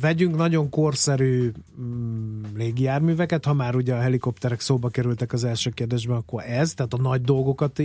vegyünk 0.00 0.36
nagyon 0.36 0.68
korszerű 0.68 1.52
mm, 1.80 2.42
légijárműveket, 2.56 3.44
ha 3.44 3.52
már 3.52 3.74
ugye 3.74 3.94
a 3.94 4.00
helikopterek 4.00 4.60
szóba 4.60 4.88
kerültek 4.88 5.32
az 5.32 5.44
első 5.44 5.70
kérdésben, 5.70 6.16
akkor 6.16 6.42
ez, 6.42 6.74
tehát 6.74 6.94
a 6.94 7.00
nagy 7.02 7.22
dolgokat 7.22 7.78
e, 7.78 7.84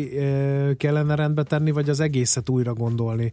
kellene 0.77 1.15
rendbe 1.15 1.43
tenni, 1.43 1.71
vagy 1.71 1.89
az 1.89 1.99
egészet 1.99 2.49
újra 2.49 2.73
gondolni 2.73 3.31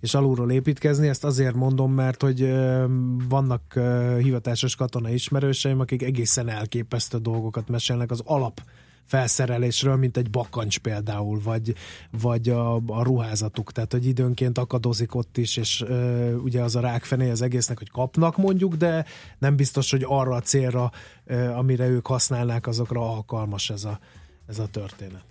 és 0.00 0.14
alulról 0.14 0.50
építkezni. 0.50 1.08
Ezt 1.08 1.24
azért 1.24 1.54
mondom, 1.54 1.92
mert 1.92 2.22
hogy 2.22 2.42
e, 2.42 2.86
vannak 3.28 3.76
e, 3.76 4.16
hivatásos 4.16 4.74
katona 4.76 5.10
ismerőseim, 5.10 5.80
akik 5.80 6.02
egészen 6.02 6.48
elképesztő 6.48 7.18
dolgokat 7.18 7.68
mesélnek 7.68 8.10
az 8.10 8.22
alap 8.24 8.60
felszerelésről, 9.04 9.96
mint 9.96 10.16
egy 10.16 10.30
bakancs 10.30 10.78
például, 10.78 11.40
vagy, 11.42 11.74
vagy 12.10 12.48
a, 12.48 12.74
a 12.74 13.02
ruházatuk, 13.02 13.72
tehát 13.72 13.92
hogy 13.92 14.06
időnként 14.06 14.58
akadozik 14.58 15.14
ott 15.14 15.36
is, 15.36 15.56
és 15.56 15.82
ö, 15.86 16.32
ugye 16.34 16.62
az 16.62 16.76
a 16.76 16.80
rákfené 16.80 17.30
az 17.30 17.42
egésznek, 17.42 17.78
hogy 17.78 17.90
kapnak 17.90 18.36
mondjuk, 18.36 18.74
de 18.74 19.04
nem 19.38 19.56
biztos, 19.56 19.90
hogy 19.90 20.04
arra 20.08 20.34
a 20.34 20.40
célra, 20.40 20.92
ö, 21.24 21.48
amire 21.48 21.86
ők 21.88 22.06
használnák, 22.06 22.66
azokra 22.66 23.00
alkalmas 23.00 23.70
ez 23.70 23.84
a, 23.84 23.98
ez 24.46 24.58
a 24.58 24.66
történet. 24.66 25.24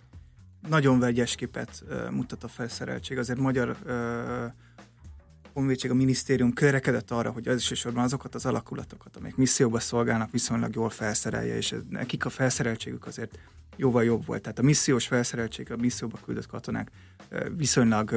Nagyon 0.69 0.99
vegyes 0.99 1.35
képet 1.35 1.83
ö, 1.87 2.09
mutat 2.09 2.43
a 2.43 2.47
felszereltség, 2.47 3.17
azért 3.17 3.39
magyar 3.39 3.77
ö, 3.85 4.45
honvédség, 5.53 5.91
a 5.91 5.93
minisztérium 5.93 6.53
körekedett 6.53 7.11
arra, 7.11 7.31
hogy 7.31 7.47
elsősorban 7.47 8.03
azokat 8.03 8.35
az 8.35 8.45
alakulatokat, 8.45 9.15
amelyek 9.17 9.35
misszióba 9.35 9.79
szolgálnak, 9.79 10.31
viszonylag 10.31 10.75
jól 10.75 10.89
felszerelje, 10.89 11.57
és 11.57 11.75
nekik 11.89 12.25
a 12.25 12.29
felszereltségük 12.29 13.05
azért 13.05 13.39
jóval 13.75 14.03
jobb 14.03 14.25
volt. 14.25 14.41
Tehát 14.41 14.59
a 14.59 14.63
missziós 14.63 15.07
felszereltség, 15.07 15.71
a 15.71 15.75
misszióba 15.75 16.17
küldött 16.25 16.47
katonák 16.47 16.91
viszonylag 17.57 18.11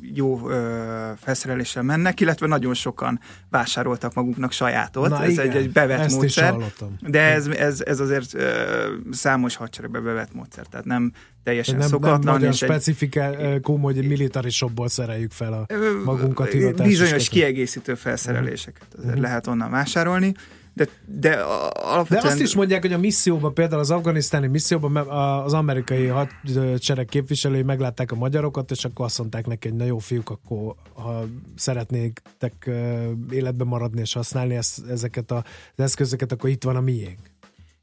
jó 0.00 0.48
ö, 0.48 1.10
felszereléssel 1.16 1.82
mennek, 1.82 2.20
illetve 2.20 2.46
nagyon 2.46 2.74
sokan 2.74 3.20
vásároltak 3.50 4.14
maguknak 4.14 4.52
sajátot. 4.52 5.08
Na 5.08 5.22
ez 5.22 5.30
igen, 5.30 5.50
egy, 5.50 5.56
egy 5.56 5.72
bevett 5.72 5.98
ezt 5.98 6.16
módszer. 6.16 6.54
De 7.00 7.20
ez, 7.20 7.46
ez, 7.46 7.80
ez 7.80 8.00
azért 8.00 8.34
ö, 8.34 8.94
számos 9.10 9.56
hadseregbe 9.56 10.00
bevett 10.00 10.34
módszer, 10.34 10.66
tehát 10.66 10.86
nem 10.86 11.12
teljesen 11.50 11.76
nem, 11.76 11.88
szokatlan. 11.88 12.40
Nem 12.40 12.50
és 12.50 12.56
specifikum, 12.56 13.80
hogy 13.80 14.06
military 14.06 14.50
shopból 14.50 14.88
szereljük 14.88 15.32
fel 15.32 15.52
a 15.52 15.74
magunkat 16.04 16.82
Bizonyos 16.82 17.28
kiegészítő 17.28 17.94
felszereléseket 17.94 18.86
uh-huh. 18.98 19.20
lehet 19.20 19.46
onnan 19.46 19.70
vásárolni 19.70 20.34
de, 20.74 20.88
de 21.06 21.32
alapvetően... 21.72 22.22
De 22.22 22.28
azt 22.28 22.40
is 22.40 22.54
mondják, 22.54 22.80
hogy 22.80 22.92
a 22.92 22.98
misszióban, 22.98 23.54
például 23.54 23.80
az 23.80 23.90
afganisztáni 23.90 24.46
misszióban 24.46 24.96
az 24.96 25.52
amerikai 25.52 26.06
hadsereg 26.06 27.06
képviselői 27.06 27.62
meglátták 27.62 28.12
a 28.12 28.14
magyarokat, 28.14 28.70
és 28.70 28.84
akkor 28.84 29.04
azt 29.04 29.18
mondták 29.18 29.46
neki, 29.46 29.68
hogy 29.68 29.76
na 29.76 29.84
jó 29.84 29.98
fiúk, 29.98 30.30
akkor 30.30 30.74
ha 30.94 31.24
szeretnétek 31.56 32.70
életben 33.30 33.66
maradni 33.66 34.00
és 34.00 34.12
használni 34.12 34.54
ezt, 34.54 34.80
ezeket 34.90 35.30
az 35.30 35.42
eszközöket, 35.76 36.32
akkor 36.32 36.50
itt 36.50 36.64
van 36.64 36.76
a 36.76 36.80
miénk. 36.80 37.18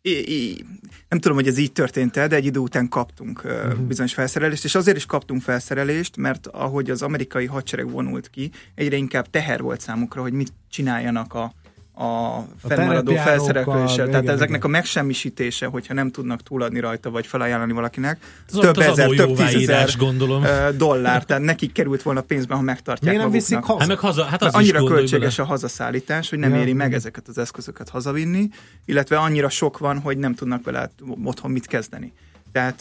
I, 0.01 0.65
nem 1.09 1.19
tudom, 1.19 1.37
hogy 1.37 1.47
ez 1.47 1.57
így 1.57 1.71
történt 1.71 2.11
de 2.11 2.35
egy 2.35 2.45
idő 2.45 2.59
után 2.59 2.89
kaptunk 2.89 3.41
uh-huh. 3.45 3.79
bizonyos 3.79 4.13
felszerelést, 4.13 4.63
és 4.63 4.75
azért 4.75 4.97
is 4.97 5.05
kaptunk 5.05 5.41
felszerelést, 5.41 6.17
mert 6.17 6.47
ahogy 6.47 6.89
az 6.89 7.01
amerikai 7.01 7.45
hadsereg 7.45 7.91
vonult 7.91 8.29
ki, 8.29 8.51
egyre 8.75 8.95
inkább 8.95 9.29
teher 9.29 9.61
volt 9.61 9.81
számukra, 9.81 10.21
hogy 10.21 10.33
mit 10.33 10.53
csináljanak 10.69 11.33
a, 11.33 11.53
a 11.97 12.45
fennmaradó 12.67 13.15
felszereléssel. 13.15 14.07
Tehát 14.07 14.23
igen, 14.23 14.35
ezeknek 14.35 14.57
igen. 14.57 14.61
a 14.61 14.67
megsemmisítése, 14.67 15.65
hogyha 15.65 15.93
nem 15.93 16.11
tudnak 16.11 16.43
túladni 16.43 16.79
rajta, 16.79 17.09
vagy 17.09 17.27
felajánlani 17.27 17.73
valakinek, 17.73 18.19
az 18.51 18.57
több 18.59 18.77
ezer, 18.77 19.09
több 19.09 19.35
tízezer 19.35 19.89
gondolom. 19.97 20.43
dollár. 20.77 21.25
Tehát 21.25 21.43
nekik 21.43 21.71
került 21.71 22.01
volna 22.01 22.21
pénzben, 22.21 22.57
ha 22.57 22.63
megtartják 22.63 23.13
Miért 23.13 23.17
nem 23.17 23.31
maguknak. 23.31 23.49
viszik 23.49 23.63
haza? 23.63 23.79
Hát 23.79 23.87
meg 23.87 23.99
haza 23.99 24.23
hát 24.23 24.43
az 24.43 24.53
annyira 24.53 24.83
költséges 24.83 25.35
bele. 25.35 25.47
a 25.47 25.51
hazaszállítás, 25.51 26.29
hogy 26.29 26.39
nem 26.39 26.53
ja. 26.53 26.61
éri 26.61 26.73
meg 26.73 26.93
ezeket 26.93 27.27
az 27.27 27.37
eszközöket 27.37 27.89
hazavinni, 27.89 28.49
illetve 28.85 29.17
annyira 29.17 29.49
sok 29.49 29.77
van, 29.77 29.99
hogy 29.99 30.17
nem 30.17 30.33
tudnak 30.33 30.63
vele 30.63 30.89
otthon 31.23 31.51
mit 31.51 31.65
kezdeni. 31.65 32.13
Tehát, 32.51 32.77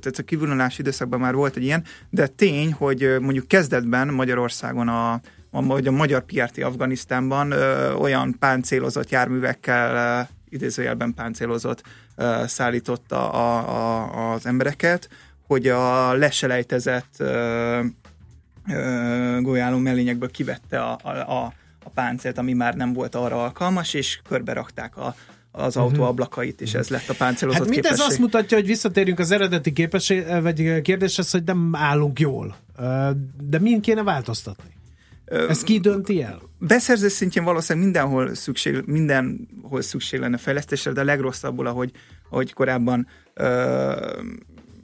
tehát 0.00 0.18
a 0.18 0.22
kivonulási 0.22 0.80
időszakban 0.80 1.20
már 1.20 1.34
volt 1.34 1.56
egy 1.56 1.62
ilyen, 1.62 1.84
de 2.10 2.26
tény, 2.26 2.72
hogy 2.72 3.16
mondjuk 3.20 3.48
kezdetben 3.48 4.08
Magyarországon 4.08 4.88
a, 4.88 5.20
hogy 5.50 5.86
a 5.86 5.90
magyar 5.90 6.24
PRT 6.24 6.58
Afganisztánban 6.58 7.50
ö, 7.50 7.92
olyan 7.92 8.36
páncélozott 8.38 9.10
járművekkel, 9.10 10.20
ö, 10.20 10.34
idézőjelben 10.48 11.14
páncélozott 11.14 11.82
ö, 12.16 12.42
szállította 12.46 13.30
a, 13.32 13.58
a, 13.68 14.32
az 14.32 14.46
embereket, 14.46 15.08
hogy 15.46 15.68
a 15.68 16.12
leselejtezett 16.12 17.14
ö, 17.18 17.80
ö, 18.68 19.38
golyáló 19.40 19.78
mellényekből 19.78 20.30
kivette 20.30 20.82
a, 20.82 20.98
a, 21.02 21.08
a, 21.08 21.52
a 21.84 21.90
páncélt, 21.94 22.38
ami 22.38 22.52
már 22.52 22.74
nem 22.74 22.92
volt 22.92 23.14
arra 23.14 23.42
alkalmas, 23.42 23.94
és 23.94 24.20
körbe 24.28 24.52
rakták 24.52 24.96
a, 24.96 25.14
az 25.52 25.76
autó 25.76 25.96
mhm. 25.96 26.02
ablakait, 26.02 26.60
és 26.60 26.74
ez 26.74 26.88
lett 26.88 27.08
a 27.08 27.14
páncélozott 27.14 27.64
hát 27.64 27.74
képesség. 27.74 27.98
ez 27.98 28.06
azt 28.06 28.18
mutatja, 28.18 28.56
hogy 28.56 28.66
visszatérünk 28.66 29.18
az 29.18 29.30
eredeti 29.30 29.72
képesség, 29.72 30.24
vagy 30.42 30.80
kérdéshez, 30.82 31.30
hogy 31.30 31.44
nem 31.44 31.70
állunk 31.72 32.20
jól. 32.20 32.56
De 33.42 33.58
mind 33.58 33.80
kéne 33.80 34.02
változtatni? 34.02 34.77
Ezt 35.30 35.64
ki 35.64 35.78
dönti 35.78 36.22
el? 36.22 36.40
Beszerzés 36.58 37.12
szintjén 37.12 37.44
valószínűleg 37.44 37.88
mindenhol 37.88 38.34
szükség, 38.34 38.82
mindenhol 38.86 39.82
szükség 39.82 40.20
lenne 40.20 40.36
fejlesztésre, 40.36 40.92
de 40.92 41.00
a 41.00 41.04
legrosszabbul, 41.04 41.66
ahogy, 41.66 41.90
ahogy 42.30 42.52
korábban 42.52 43.06
ö, 43.34 44.22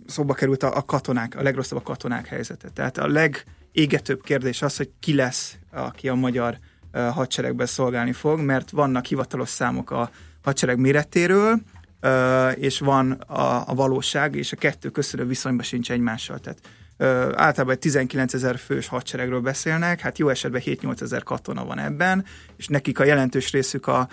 szóba 0.06 0.34
került 0.34 0.62
a, 0.62 0.76
a 0.76 0.82
katonák, 0.82 1.36
a 1.36 1.42
legrosszabb 1.42 1.78
a 1.78 1.82
katonák 1.82 2.26
helyzete. 2.26 2.68
Tehát 2.68 2.98
a 2.98 3.06
legégetőbb 3.06 4.22
kérdés 4.22 4.62
az, 4.62 4.76
hogy 4.76 4.90
ki 5.00 5.14
lesz, 5.14 5.56
aki 5.70 6.08
a 6.08 6.14
magyar 6.14 6.58
ö, 6.92 6.98
hadseregben 6.98 7.66
szolgálni 7.66 8.12
fog, 8.12 8.40
mert 8.40 8.70
vannak 8.70 9.04
hivatalos 9.04 9.48
számok 9.48 9.90
a 9.90 10.10
hadsereg 10.42 10.78
méretéről, 10.78 11.60
ö, 12.00 12.48
és 12.48 12.78
van 12.78 13.10
a, 13.12 13.68
a 13.68 13.74
valóság, 13.74 14.34
és 14.34 14.52
a 14.52 14.56
kettő 14.56 14.88
között 14.88 15.26
viszonyban 15.26 15.64
sincs 15.64 15.90
egymással. 15.90 16.38
Tehát 16.38 16.58
általában 16.98 17.70
egy 17.70 17.78
19 17.78 18.34
ezer 18.34 18.58
fős 18.58 18.86
hadseregről 18.86 19.40
beszélnek, 19.40 20.00
hát 20.00 20.18
jó 20.18 20.28
esetben 20.28 20.62
7-8 20.64 21.00
ezer 21.00 21.22
katona 21.22 21.64
van 21.64 21.78
ebben, 21.78 22.24
és 22.56 22.66
nekik 22.66 22.98
a 22.98 23.04
jelentős 23.04 23.52
részük 23.52 23.86
a 23.86 24.08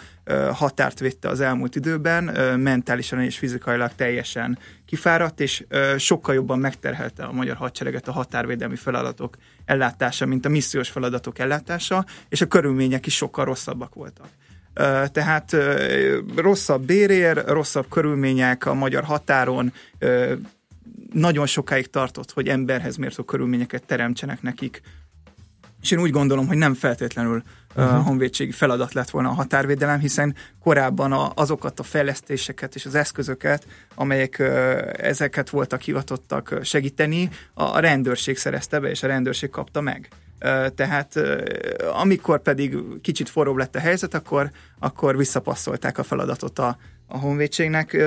határt 0.53 0.99
védte 0.99 1.29
az 1.29 1.39
elmúlt 1.39 1.75
időben, 1.75 2.23
mentálisan 2.59 3.21
és 3.21 3.37
fizikailag 3.37 3.91
teljesen 3.95 4.57
kifáradt, 4.85 5.39
és 5.39 5.65
sokkal 5.97 6.35
jobban 6.35 6.59
megterhelte 6.59 7.23
a 7.23 7.31
magyar 7.31 7.55
hadsereget 7.55 8.07
a 8.07 8.11
határvédelmi 8.11 8.75
feladatok 8.75 9.37
ellátása, 9.65 10.25
mint 10.25 10.45
a 10.45 10.49
missziós 10.49 10.89
feladatok 10.89 11.39
ellátása, 11.39 12.05
és 12.29 12.41
a 12.41 12.47
körülmények 12.47 13.05
is 13.05 13.15
sokkal 13.15 13.45
rosszabbak 13.45 13.93
voltak. 13.93 14.27
Tehát 15.11 15.55
rosszabb 16.35 16.85
bérér, 16.85 17.43
rosszabb 17.45 17.85
körülmények 17.89 18.65
a 18.65 18.73
magyar 18.73 19.03
határon, 19.03 19.73
nagyon 21.11 21.45
sokáig 21.45 21.89
tartott, 21.89 22.31
hogy 22.31 22.47
emberhez 22.47 22.95
mértó 22.95 23.23
körülményeket 23.23 23.83
teremtsenek 23.83 24.41
nekik. 24.41 24.81
És 25.81 25.91
én 25.91 25.99
úgy 25.99 26.11
gondolom, 26.11 26.47
hogy 26.47 26.57
nem 26.57 26.73
feltétlenül 26.73 27.43
uh-huh. 27.75 27.97
uh, 27.97 28.05
honvédségi 28.05 28.51
feladat 28.51 28.93
lett 28.93 29.09
volna 29.09 29.29
a 29.29 29.33
határvédelem, 29.33 29.99
hiszen 29.99 30.35
korábban 30.59 31.11
a, 31.11 31.31
azokat 31.35 31.79
a 31.79 31.83
fejlesztéseket 31.83 32.75
és 32.75 32.85
az 32.85 32.95
eszközöket, 32.95 33.67
amelyek 33.95 34.39
ezeket 34.97 35.49
voltak 35.49 35.81
hivatottak 35.81 36.59
segíteni, 36.61 37.29
a, 37.53 37.79
rendőrség 37.79 38.37
szerezte 38.37 38.79
be, 38.79 38.89
és 38.89 39.03
a 39.03 39.07
rendőrség 39.07 39.49
kapta 39.49 39.81
meg. 39.81 40.07
Tehát 40.75 41.19
amikor 41.93 42.41
pedig 42.41 42.77
kicsit 43.01 43.29
forróbb 43.29 43.57
lett 43.57 43.75
a 43.75 43.79
helyzet, 43.79 44.13
akkor, 44.13 44.51
akkor 44.79 45.17
visszapasszolták 45.17 45.97
a 45.97 46.03
feladatot 46.03 46.59
a, 46.59 46.77
a 47.07 47.17
honvédségnek. 47.17 47.97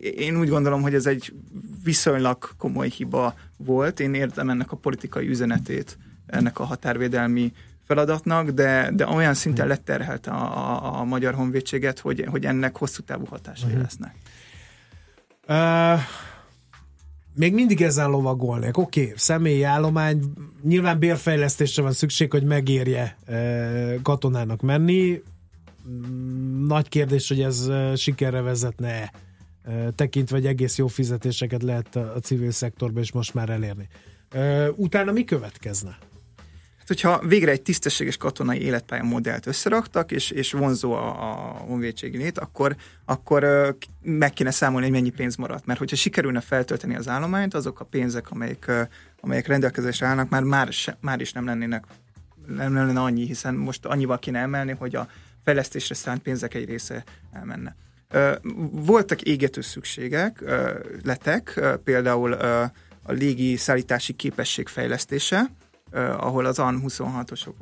Én 0.00 0.38
úgy 0.38 0.48
gondolom, 0.48 0.82
hogy 0.82 0.94
ez 0.94 1.06
egy 1.06 1.32
viszonylag 1.84 2.48
komoly 2.58 2.88
hiba 2.88 3.34
volt. 3.56 4.00
Én 4.00 4.14
értem 4.14 4.50
ennek 4.50 4.72
a 4.72 4.76
politikai 4.76 5.28
üzenetét, 5.28 5.98
ennek 6.26 6.58
a 6.58 6.64
határvédelmi 6.64 7.52
feladatnak, 7.86 8.50
de, 8.50 8.90
de 8.94 9.06
olyan 9.06 9.34
szinten 9.34 9.66
letterhelte 9.66 10.30
a, 10.30 10.56
a, 10.56 11.00
a 11.00 11.04
magyar 11.04 11.34
honvédséget, 11.34 11.98
hogy, 11.98 12.24
hogy 12.30 12.44
ennek 12.44 12.76
hosszú 12.76 13.02
távú 13.02 13.24
hatásai 13.24 13.68
uh-huh. 13.68 13.82
lesznek. 13.82 14.14
Uh, 15.48 16.00
még 17.34 17.54
mindig 17.54 17.82
ezen 17.82 18.10
lovagolnék. 18.10 18.76
Oké, 18.76 19.02
okay, 19.02 19.12
személyi 19.16 19.62
állomány, 19.62 20.32
nyilván 20.62 20.98
bérfejlesztésre 20.98 21.82
van 21.82 21.92
szükség, 21.92 22.30
hogy 22.30 22.42
megérje 22.42 23.16
uh, 23.28 24.02
katonának 24.02 24.60
menni. 24.60 25.22
Nagy 26.66 26.88
kérdés, 26.88 27.28
hogy 27.28 27.40
ez 27.40 27.70
sikerre 27.94 28.40
vezetne-e 28.40 29.12
tekintve, 29.94 30.36
hogy 30.36 30.46
egész 30.46 30.78
jó 30.78 30.86
fizetéseket 30.86 31.62
lehet 31.62 31.96
a 31.96 32.18
civil 32.22 32.50
szektorban 32.50 33.02
is 33.02 33.12
most 33.12 33.34
már 33.34 33.48
elérni. 33.48 33.88
Utána 34.76 35.12
mi 35.12 35.24
következne? 35.24 35.98
Hát, 36.78 36.86
hogyha 36.86 37.26
végre 37.26 37.50
egy 37.50 37.62
tisztességes 37.62 38.16
katonai 38.16 38.60
életpálya 38.60 39.02
modellt 39.02 39.46
összeraktak, 39.46 40.12
és, 40.12 40.30
és 40.30 40.52
vonzó 40.52 40.92
a, 40.92 41.30
a 41.30 41.34
honvédségi 41.58 42.16
lét, 42.16 42.38
akkor, 42.38 42.76
akkor 43.04 43.46
meg 44.02 44.32
kéne 44.32 44.50
számolni, 44.50 44.86
hogy 44.86 44.94
mennyi 44.94 45.10
pénz 45.10 45.36
maradt. 45.36 45.66
Mert 45.66 45.78
hogyha 45.78 45.96
sikerülne 45.96 46.40
feltölteni 46.40 46.96
az 46.96 47.08
állományt, 47.08 47.54
azok 47.54 47.80
a 47.80 47.84
pénzek, 47.84 48.30
amelyek, 48.30 48.88
amelyek 49.20 49.46
rendelkezésre 49.46 50.06
állnak, 50.06 50.28
már, 50.28 50.42
már, 50.42 50.72
se, 50.72 50.96
már 51.00 51.20
is 51.20 51.32
nem 51.32 51.44
lennének 51.44 51.84
nem 52.46 52.74
lenne 52.74 53.00
annyi, 53.00 53.26
hiszen 53.26 53.54
most 53.54 53.84
annyival 53.84 54.18
kéne 54.18 54.38
emelni, 54.38 54.72
hogy 54.78 54.96
a 54.96 55.08
fejlesztésre 55.44 55.94
szánt 55.94 56.22
pénzek 56.22 56.54
egy 56.54 56.64
része 56.64 57.04
elmenne. 57.32 57.76
Voltak 58.70 59.22
égető 59.22 59.60
szükségek, 59.60 60.44
letek, 61.04 61.60
például 61.84 62.32
a 63.02 63.12
légi 63.12 63.56
szállítási 63.56 64.12
képesség 64.12 64.68
fejlesztése, 64.68 65.50
ahol 66.16 66.44
az 66.44 66.58
AN-26-osok 66.58 67.54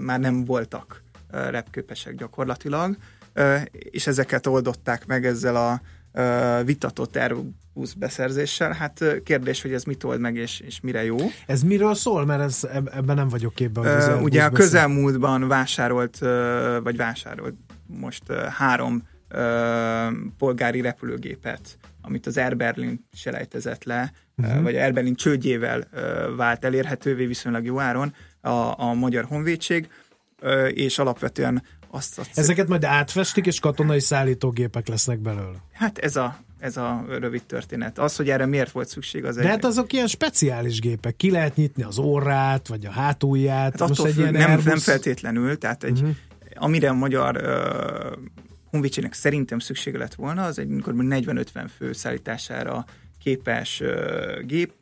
már 0.00 0.20
nem 0.20 0.44
voltak 0.44 1.02
repképesek 1.30 2.14
gyakorlatilag, 2.14 2.96
és 3.72 4.06
ezeket 4.06 4.46
oldották 4.46 5.06
meg 5.06 5.26
ezzel 5.26 5.56
a 5.56 5.80
vitatott 6.64 7.16
Airbus 7.16 7.94
beszerzéssel. 7.96 8.72
Hát 8.72 9.04
kérdés, 9.24 9.62
hogy 9.62 9.72
ez 9.72 9.84
mit 9.84 10.04
old 10.04 10.20
meg, 10.20 10.36
és, 10.36 10.60
és 10.60 10.80
mire 10.80 11.04
jó. 11.04 11.16
Ez 11.46 11.62
miről 11.62 11.94
szól? 11.94 12.24
Mert 12.24 12.42
ez, 12.42 12.68
ebben 12.72 13.16
nem 13.16 13.28
vagyok 13.28 13.54
képben. 13.54 14.14
Uh, 14.16 14.22
ugye 14.22 14.44
a 14.44 14.50
közelmúltban 14.50 15.48
vásárolt, 15.48 16.18
vagy 16.82 16.96
vásárolt 16.96 17.54
most 17.86 18.32
három 18.32 19.02
polgári 20.38 20.80
repülőgépet, 20.80 21.78
amit 22.02 22.26
az 22.26 22.36
Air 22.36 22.56
Berlin 22.56 23.06
selejtezett 23.12 23.84
le, 23.84 24.12
uh-huh. 24.36 24.62
vagy 24.62 24.76
Air 24.76 24.92
Berlin 24.92 25.14
csődjével 25.14 25.88
vált 26.36 26.64
elérhetővé 26.64 27.26
viszonylag 27.26 27.64
jó 27.64 27.80
áron 27.80 28.14
a, 28.40 28.80
a 28.80 28.94
Magyar 28.94 29.24
Honvédség, 29.24 29.88
és 30.68 30.98
alapvetően 30.98 31.62
azt... 31.90 32.18
azt 32.18 32.38
Ezeket 32.38 32.68
majd 32.68 32.84
átfestik, 32.84 33.46
és 33.46 33.60
katonai 33.60 34.00
szállítógépek 34.00 34.88
lesznek 34.88 35.18
belőle. 35.18 35.56
Hát 35.72 35.98
ez 35.98 36.16
a, 36.16 36.38
ez 36.58 36.76
a 36.76 37.04
rövid 37.08 37.42
történet. 37.42 37.98
Az, 37.98 38.16
hogy 38.16 38.30
erre 38.30 38.46
miért 38.46 38.70
volt 38.70 38.88
szükség, 38.88 39.24
az 39.24 39.34
De 39.34 39.42
egy... 39.42 39.48
hát 39.48 39.64
azok 39.64 39.92
ilyen 39.92 40.06
speciális 40.06 40.80
gépek. 40.80 41.16
Ki 41.16 41.30
lehet 41.30 41.56
nyitni 41.56 41.82
az 41.82 41.98
orrát, 41.98 42.68
vagy 42.68 42.86
a 42.86 42.90
hátulját. 42.90 43.78
Hát 43.80 43.88
Most 43.88 44.04
egy 44.04 44.12
függ, 44.12 44.30
nem, 44.30 44.50
Airbus... 44.50 44.64
nem 44.64 44.78
feltétlenül, 44.78 45.58
tehát 45.58 45.84
egy, 45.84 46.00
uh-huh. 46.00 46.16
amire 46.54 46.88
a 46.88 46.94
magyar 46.94 47.36
uh, 47.36 48.18
honvédségnek 48.72 49.12
szerintem 49.12 49.58
szüksége 49.58 49.98
lett 49.98 50.14
volna, 50.14 50.44
az 50.44 50.58
egy 50.58 50.68
40-50 50.70 51.68
fő 51.76 51.92
szállítására 51.92 52.84
képes 53.18 53.80
uh, 53.80 54.40
gép, 54.40 54.72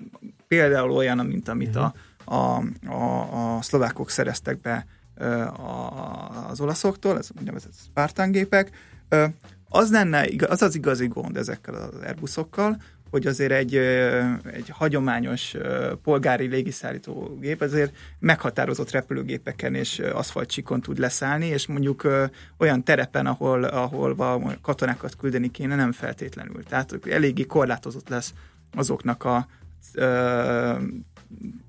például 0.49 0.91
olyan, 0.91 1.27
mint 1.27 1.49
amit 1.49 1.77
a, 1.77 1.95
a, 2.25 2.63
a, 2.87 3.57
a 3.57 3.63
szlovákok 3.63 4.11
szereztek 4.11 4.61
be 4.61 4.87
uh, 5.17 6.51
az 6.51 6.61
olaszoktól, 6.61 7.19
ez 7.19 7.29
úgynevezett 7.39 7.73
Spartan 7.89 8.31
gépek. 8.31 8.71
Uh, 9.11 9.25
az 9.69 9.91
lenne, 9.91 10.29
az 10.49 10.63
az 10.63 10.75
igazi 10.75 11.07
gond 11.07 11.37
ezekkel 11.37 11.75
az 11.75 11.95
Airbusokkal, 12.03 12.83
hogy 13.11 13.27
azért 13.27 13.53
egy, 13.53 13.77
egy 14.53 14.69
hagyományos 14.69 15.55
polgári 16.03 16.47
légiszállító 16.47 17.39
gép 17.41 17.61
azért 17.61 17.97
meghatározott 18.19 18.91
repülőgépeken 18.91 19.75
és 19.75 19.99
aszfaltcsíkon 19.99 20.81
tud 20.81 20.99
leszállni, 20.99 21.47
és 21.47 21.67
mondjuk 21.67 22.09
olyan 22.59 22.85
terepen, 22.85 23.27
ahol, 23.27 23.65
ahol 23.65 24.59
katonákat 24.63 25.17
küldeni 25.17 25.51
kéne, 25.51 25.75
nem 25.75 25.93
feltétlenül. 25.93 26.65
Tehát 26.65 26.99
eléggé 27.11 27.43
korlátozott 27.43 28.09
lesz 28.09 28.35
azoknak 28.75 29.25
a 29.25 29.47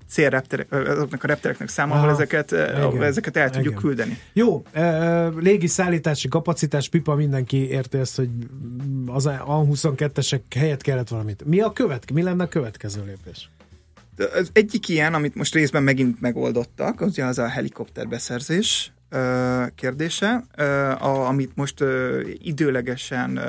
célrepterek, 0.08 0.72
azoknak 0.72 1.24
a 1.24 1.26
reptereknek 1.26 1.68
száma, 1.68 1.94
ahol 1.94 2.10
ezeket, 2.10 2.52
ahol 2.52 3.04
ezeket 3.04 3.36
el 3.36 3.50
tudjuk 3.50 3.72
Igen. 3.72 3.82
küldeni. 3.82 4.18
Jó, 4.32 4.62
e, 4.72 5.28
légi 5.28 5.66
szállítási 5.66 6.28
kapacitás, 6.28 6.88
pipa, 6.88 7.14
mindenki 7.14 7.68
érti 7.68 7.98
ezt, 7.98 8.16
hogy 8.16 8.28
az 9.06 9.28
A22-esek 9.28 10.40
helyett 10.56 10.82
kellett 10.82 11.08
valamit. 11.08 11.44
Mi 11.44 11.60
a 11.60 11.72
követ, 11.72 12.12
mi 12.12 12.22
lenne 12.22 12.42
a 12.42 12.48
következő 12.48 13.04
lépés? 13.04 13.50
Az 14.16 14.50
egyik 14.52 14.88
ilyen, 14.88 15.14
amit 15.14 15.34
most 15.34 15.54
részben 15.54 15.82
megint 15.82 16.20
megoldottak, 16.20 17.00
az 17.00 17.18
az 17.18 17.38
a 17.38 17.48
helikopterbeszerzés, 17.48 18.92
kérdése, 19.74 20.44
amit 21.00 21.56
most 21.56 21.84
időlegesen 22.38 23.40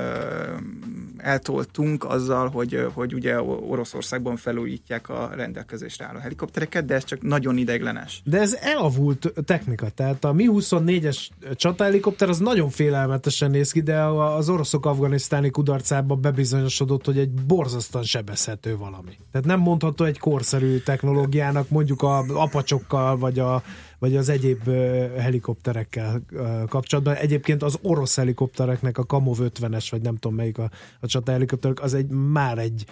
eltoltunk 1.18 2.04
azzal, 2.06 2.50
hogy, 2.50 2.88
hogy 2.94 3.14
ugye 3.14 3.42
Oroszországban 3.42 4.36
felújítják 4.36 5.10
a 5.10 5.30
rendelkezésre 5.36 6.06
álló 6.06 6.20
helikoptereket, 6.20 6.86
de 6.86 6.94
ez 6.94 7.04
csak 7.04 7.22
nagyon 7.22 7.58
ideiglenes. 7.58 8.22
De 8.26 8.40
ez 8.40 8.54
elavult 8.54 9.34
technika, 9.46 9.90
tehát 9.90 10.24
a 10.24 10.34
Mi-24-es 10.34 11.28
csatahelikopter 11.56 12.30
az 12.30 12.40
nagyon 12.40 12.70
félelmetesen 12.70 13.52
néz 13.52 13.72
ki, 13.72 13.82
de 13.82 14.02
az 14.04 14.50
oroszok 14.50 14.86
afganisztáni 14.86 15.50
kudarcában 15.50 16.22
bebizonyosodott, 16.22 17.06
hogy 17.06 17.18
egy 17.18 17.32
borzasztóan 17.32 18.04
sebezhető 18.04 18.78
valami. 18.78 19.18
Tehát 19.32 19.48
nem 19.48 19.60
mondható 19.60 20.06
egy 20.06 20.20
korszerű 20.20 20.78
technológiának, 20.78 21.70
mondjuk 21.70 22.02
a 22.02 22.18
apacsokkal, 22.18 23.18
vagy 23.18 23.40
a 23.40 23.64
vagy 24.04 24.16
az 24.16 24.30
egyéb 24.30 24.70
helikopterekkel 25.18 26.22
kapcsolatban. 26.68 27.16
Egyébként 27.16 27.64
az 27.64 27.78
orosz 27.82 28.16
helikoptereknek 28.16 28.98
a 28.98 29.06
Kamov 29.06 29.38
50-es, 29.42 29.88
vagy 29.92 30.02
nem 30.02 30.16
tudom 30.16 30.38
melyik 30.38 30.58
a, 30.58 30.72
a 31.00 31.08
csata 31.08 31.32
helikopterek, 31.32 31.82
az 31.82 31.94
egy 31.94 32.08
már 32.10 32.58
egy 32.58 32.86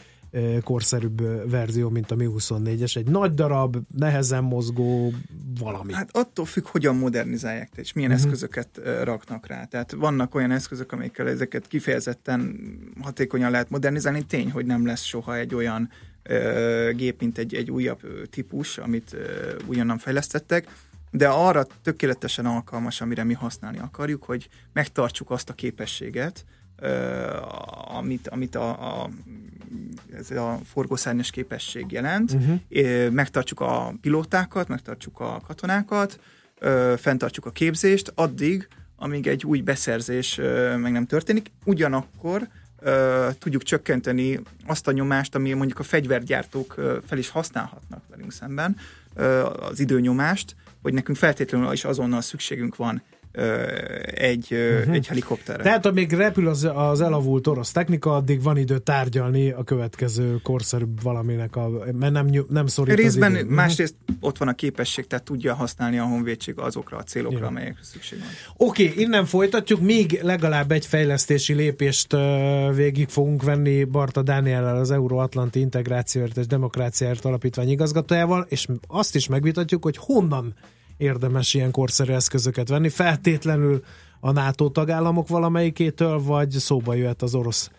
korszerűbb 0.64 1.50
verzió, 1.50 1.90
mint 1.90 2.12
a 2.12 2.16
Mi-24-es. 2.16 2.98
Egy 2.98 3.08
nagy 3.08 3.34
darab, 3.34 3.78
nehezen 3.98 4.44
mozgó 4.44 5.14
valami. 5.60 5.94
Hát 5.94 6.10
attól 6.12 6.46
függ, 6.46 6.68
hogyan 6.68 6.96
modernizálják, 6.96 7.72
és 7.76 7.94
milyen 7.94 8.12
uh-huh. 8.12 8.26
eszközöket 8.26 8.82
raknak 9.04 9.48
rá. 9.48 9.66
Tehát 9.66 9.92
vannak 9.92 10.36
olyan 10.36 10.52
eszközök, 10.52 10.92
amikkel 10.92 11.28
ezeket 11.28 11.68
kifejezetten 11.68 12.60
hatékonyan 13.02 13.52
lehet 13.52 13.70
modernizálni. 13.70 14.26
Tény, 14.26 14.52
hogy 14.52 14.66
nem 14.66 14.86
lesz 14.86 15.04
soha 15.04 15.38
egy 15.38 15.56
olyan 15.56 15.90
gép, 16.96 17.20
mint 17.20 17.38
egy, 17.38 17.56
egy 17.56 17.72
újabb 17.72 18.02
típus, 18.30 18.78
amit 18.78 19.16
újonnan 19.66 19.98
fejlesztettek, 19.98 20.68
de 21.12 21.28
arra 21.28 21.66
tökéletesen 21.82 22.46
alkalmas, 22.46 23.02
amire 23.02 23.24
mi 23.24 23.34
használni 23.34 23.80
akarjuk, 23.80 24.24
hogy 24.24 24.50
megtartsuk 24.74 25.32
azt 25.32 25.50
a 25.50 25.54
képességet, 25.54 26.46
amit, 27.98 28.28
amit 28.28 28.56
a, 28.56 29.02
a, 29.02 29.10
ez 30.14 30.32
a 30.32 30.60
forgószárnyas 30.66 31.30
képesség 31.30 31.92
jelent. 31.92 32.32
Uh-huh. 32.32 33.10
Megtartsuk 33.10 33.60
a 33.60 33.94
pilótákat, 34.02 34.68
megtartsuk 34.68 35.20
a 35.20 35.42
katonákat, 35.48 36.20
fenntartsuk 36.98 37.46
a 37.46 37.52
képzést, 37.52 38.12
addig, 38.16 38.68
amíg 38.96 39.28
egy 39.28 39.46
új 39.46 39.62
beszerzés 39.62 40.36
meg 40.78 40.92
nem 40.92 41.06
történik. 41.06 41.52
Ugyanakkor 41.66 42.48
tudjuk 43.40 43.64
csökkenteni 43.64 44.40
azt 44.68 44.88
a 44.88 44.92
nyomást, 44.92 45.36
ami 45.36 45.54
mondjuk 45.54 45.80
a 45.80 45.84
fegyvergyártók 45.84 46.76
fel 47.08 47.18
is 47.18 47.30
használhatnak 47.30 48.04
velünk 48.10 48.32
szemben, 48.32 48.78
az 49.60 49.80
időnyomást, 49.80 50.56
hogy 50.82 50.94
nekünk 50.94 51.18
feltétlenül 51.18 51.72
is 51.72 51.86
azonnal 51.86 52.22
szükségünk 52.22 52.76
van 52.76 53.04
egy, 54.14 54.48
uh-huh. 54.52 54.94
egy 54.96 55.08
helikopterre. 55.08 55.64
Tehát 55.64 55.86
amíg 55.86 56.12
repül 56.12 56.48
az, 56.48 56.70
az 56.74 57.02
elavult 57.02 57.48
orosz 57.48 57.72
technika, 57.72 58.16
addig 58.16 58.44
van 58.44 58.58
idő 58.58 58.78
tárgyalni 58.78 59.50
a 59.50 59.64
következő 59.64 60.40
korszerűbb 60.44 61.02
valaminek, 61.02 61.56
a, 61.56 61.70
mert 62.00 62.14
nem, 62.14 62.30
nem 62.50 62.68
szorít 62.68 62.96
Részben, 62.96 63.32
az 63.32 63.38
idő. 63.38 63.46
Mhm. 63.46 63.54
másrészt 63.54 63.96
ott 64.20 64.38
van 64.38 64.48
a 64.48 64.54
képesség, 64.54 65.08
tehát 65.08 65.26
tudja 65.26 65.54
használni 65.54 65.98
a 65.98 66.04
honvédség 66.04 66.60
azokra 66.60 66.98
a 66.98 67.04
célokra, 67.04 67.38
Igen. 67.38 67.50
amelyekre 67.50 67.84
szükség 67.84 68.20
van. 68.20 68.28
Oké, 68.68 68.90
okay, 68.90 69.04
innen 69.04 69.26
folytatjuk, 69.26 69.82
még 69.82 70.20
legalább 70.22 70.72
egy 70.72 70.86
fejlesztési 70.86 71.54
lépést 71.54 72.16
végig 72.76 73.10
fogunk 73.10 73.44
venni 73.44 73.84
Barta 73.84 74.22
Dániellel, 74.22 74.78
az 74.78 74.92
Euróatlanti 74.92 75.60
Integrációért 75.60 76.38
és 76.38 76.48
Demokráciáért 76.48 77.26
Alapítvány 77.26 77.70
igazgatójával, 77.70 78.46
és 78.50 78.68
azt 78.88 79.16
is 79.16 79.28
megvitatjuk, 79.28 79.84
hogy 79.84 79.98
honnan 79.98 80.54
érdemes 81.02 81.54
ilyen 81.54 81.72
korszerű 81.72 82.12
eszközöket 82.12 82.70
venni. 82.70 82.90
Feltétlenül 82.90 83.84
a 84.20 84.32
NATO 84.32 84.70
tagállamok 84.70 85.28
valamelyikétől, 85.28 86.22
vagy 86.24 86.50
szóba 86.50 86.94
jöhet 86.94 87.22
az 87.22 87.36
orosz 87.36 87.70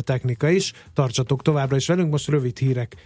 technika 0.00 0.48
is. 0.48 0.72
Tartsatok 0.94 1.42
továbbra 1.42 1.76
is 1.76 1.86
velünk, 1.86 2.10
most 2.10 2.28
rövid 2.28 2.58
hírek 2.58 2.96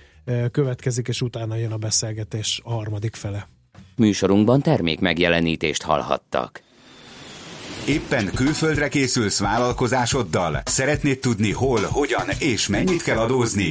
következik, 0.50 1.08
és 1.08 1.22
utána 1.22 1.56
jön 1.56 1.72
a 1.72 1.76
beszélgetés 1.76 2.60
a 2.64 2.72
harmadik 2.72 3.14
fele. 3.14 3.48
Műsorunkban 3.96 4.60
termék 4.60 5.00
megjelenítést 5.00 5.82
hallhattak. 5.82 6.62
Éppen 7.88 8.30
külföldre 8.34 8.88
készülsz 8.88 9.40
vállalkozásoddal? 9.40 10.62
Szeretnéd 10.64 11.18
tudni 11.18 11.52
hol, 11.52 11.80
hogyan 11.80 12.26
és 12.38 12.68
mennyit 12.68 13.02
kell 13.02 13.18
adózni? 13.18 13.70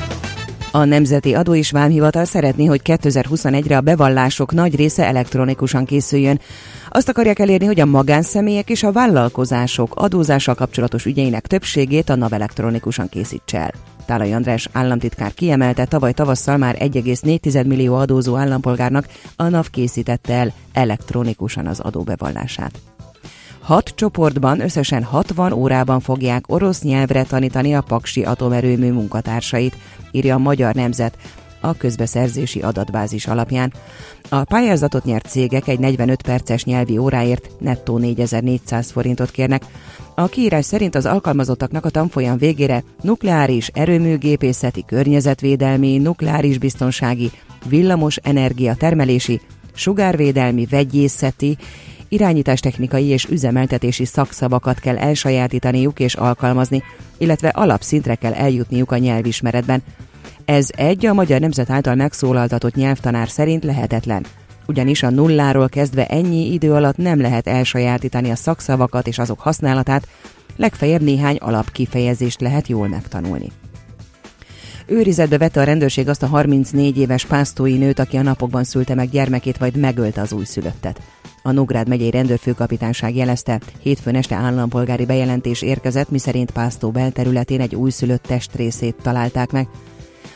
A 0.73 0.83
Nemzeti 0.83 1.33
Adó 1.33 1.55
és 1.55 1.71
Vámhivatal 1.71 2.25
szeretné, 2.25 2.65
hogy 2.65 2.81
2021-re 2.83 3.77
a 3.77 3.81
bevallások 3.81 4.53
nagy 4.53 4.75
része 4.75 5.05
elektronikusan 5.05 5.85
készüljön. 5.85 6.39
Azt 6.89 7.09
akarják 7.09 7.39
elérni, 7.39 7.65
hogy 7.65 7.79
a 7.79 7.85
magánszemélyek 7.85 8.69
és 8.69 8.83
a 8.83 8.91
vállalkozások 8.91 9.95
adózással 9.95 10.55
kapcsolatos 10.55 11.05
ügyeinek 11.05 11.47
többségét 11.47 12.09
a 12.09 12.15
NAV 12.15 12.33
elektronikusan 12.33 13.09
készítse 13.09 13.59
el. 13.59 13.71
Tálai 14.05 14.33
András 14.33 14.69
államtitkár 14.71 15.33
kiemelte, 15.33 15.85
tavaly 15.85 16.13
tavasszal 16.13 16.57
már 16.57 16.75
1,4 16.79 17.65
millió 17.67 17.95
adózó 17.95 18.35
állampolgárnak 18.35 19.07
a 19.35 19.43
NAV 19.43 19.69
készítette 19.69 20.33
el 20.33 20.53
elektronikusan 20.73 21.67
az 21.67 21.79
adóbevallását. 21.79 22.71
Hat 23.61 23.93
csoportban 23.95 24.59
összesen 24.59 25.03
60 25.03 25.51
órában 25.51 25.99
fogják 25.99 26.43
orosz 26.47 26.81
nyelvre 26.81 27.23
tanítani 27.23 27.75
a 27.75 27.81
Paksi 27.81 28.23
atomerőmű 28.23 28.91
munkatársait, 28.91 29.77
írja 30.11 30.35
a 30.35 30.39
Magyar 30.39 30.75
Nemzet 30.75 31.17
a 31.59 31.73
közbeszerzési 31.73 32.61
adatbázis 32.61 33.27
alapján. 33.27 33.73
A 34.29 34.43
pályázatot 34.43 35.03
nyert 35.03 35.27
cégek 35.27 35.67
egy 35.67 35.79
45 35.79 36.21
perces 36.21 36.63
nyelvi 36.63 36.97
óráért 36.97 37.49
nettó 37.59 37.97
4400 37.97 38.91
forintot 38.91 39.31
kérnek. 39.31 39.63
A 40.15 40.27
kiírás 40.27 40.65
szerint 40.65 40.95
az 40.95 41.05
alkalmazottaknak 41.05 41.85
a 41.85 41.89
tanfolyam 41.89 42.37
végére 42.37 42.83
nukleáris 43.01 43.67
erőműgépészeti, 43.67 44.85
környezetvédelmi, 44.85 45.97
nukleáris 45.97 46.57
biztonsági, 46.57 47.31
villamos 47.65 48.15
energia 48.15 48.75
termelési, 48.75 49.41
sugárvédelmi, 49.73 50.65
vegyészeti, 50.65 51.57
irányítástechnikai 52.11 53.05
és 53.05 53.25
üzemeltetési 53.25 54.05
szakszavakat 54.05 54.79
kell 54.79 54.97
elsajátítaniuk 54.97 55.99
és 55.99 56.15
alkalmazni, 56.15 56.83
illetve 57.17 57.47
alapszintre 57.47 58.15
kell 58.15 58.33
eljutniuk 58.33 58.91
a 58.91 58.97
nyelvismeretben. 58.97 59.83
Ez 60.45 60.67
egy 60.75 61.05
a 61.05 61.13
Magyar 61.13 61.39
Nemzet 61.39 61.69
által 61.69 61.95
megszólaltatott 61.95 62.75
nyelvtanár 62.75 63.29
szerint 63.29 63.63
lehetetlen. 63.63 64.25
Ugyanis 64.67 65.03
a 65.03 65.09
nulláról 65.09 65.69
kezdve 65.69 66.05
ennyi 66.05 66.53
idő 66.53 66.73
alatt 66.73 66.97
nem 66.97 67.21
lehet 67.21 67.47
elsajátítani 67.47 68.31
a 68.31 68.35
szakszavakat 68.35 69.07
és 69.07 69.19
azok 69.19 69.39
használatát, 69.39 70.07
legfeljebb 70.55 71.01
néhány 71.01 71.35
alapkifejezést 71.35 72.41
lehet 72.41 72.67
jól 72.67 72.87
megtanulni. 72.87 73.51
Őrizetbe 74.91 75.37
vette 75.37 75.61
a 75.61 75.63
rendőrség 75.63 76.07
azt 76.07 76.23
a 76.23 76.27
34 76.27 76.97
éves 76.97 77.25
pásztói 77.25 77.77
nőt, 77.77 77.99
aki 77.99 78.17
a 78.17 78.21
napokban 78.21 78.63
szülte 78.63 78.95
meg 78.95 79.09
gyermekét, 79.09 79.57
vagy 79.57 79.75
megölte 79.75 80.21
az 80.21 80.31
újszülöttet. 80.31 81.01
A 81.43 81.51
Nógrád 81.51 81.87
megyei 81.87 82.09
rendőrfőkapitányság 82.09 83.15
jelezte, 83.15 83.59
hétfőn 83.79 84.15
este 84.15 84.35
állampolgári 84.35 85.05
bejelentés 85.05 85.61
érkezett, 85.61 86.09
miszerint 86.09 86.51
Pásztó 86.51 86.89
belterületén 86.89 87.61
egy 87.61 87.75
újszülött 87.75 88.23
testrészét 88.23 88.95
találták 89.01 89.51
meg. 89.51 89.67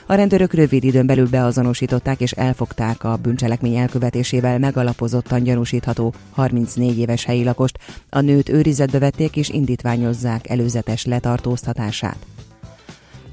A 0.05 0.13
rendőrök 0.13 0.53
rövid 0.53 0.83
időn 0.83 1.05
belül 1.05 1.29
beazonosították 1.29 2.19
és 2.21 2.31
elfogták 2.31 3.03
a 3.03 3.15
bűncselekmény 3.21 3.75
elkövetésével 3.75 4.59
megalapozottan 4.59 5.43
gyanúsítható 5.43 6.13
34 6.31 6.97
éves 6.97 7.25
helyi 7.25 7.43
lakost. 7.43 7.79
A 8.09 8.19
nőt 8.19 8.49
őrizetbe 8.49 8.99
vették 8.99 9.35
és 9.35 9.49
indítványozzák 9.49 10.49
előzetes 10.49 11.05
letartóztatását. 11.05 12.17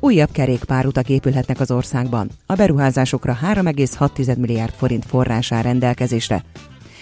Újabb 0.04 0.30
kerékpárutak 0.30 1.08
épülhetnek 1.08 1.60
az 1.60 1.70
országban. 1.70 2.30
A 2.46 2.54
beruházásokra 2.54 3.38
3,6 3.42 4.36
milliárd 4.36 4.72
forint 4.72 5.04
forrás 5.04 5.50
rendelkezésre. 5.50 6.44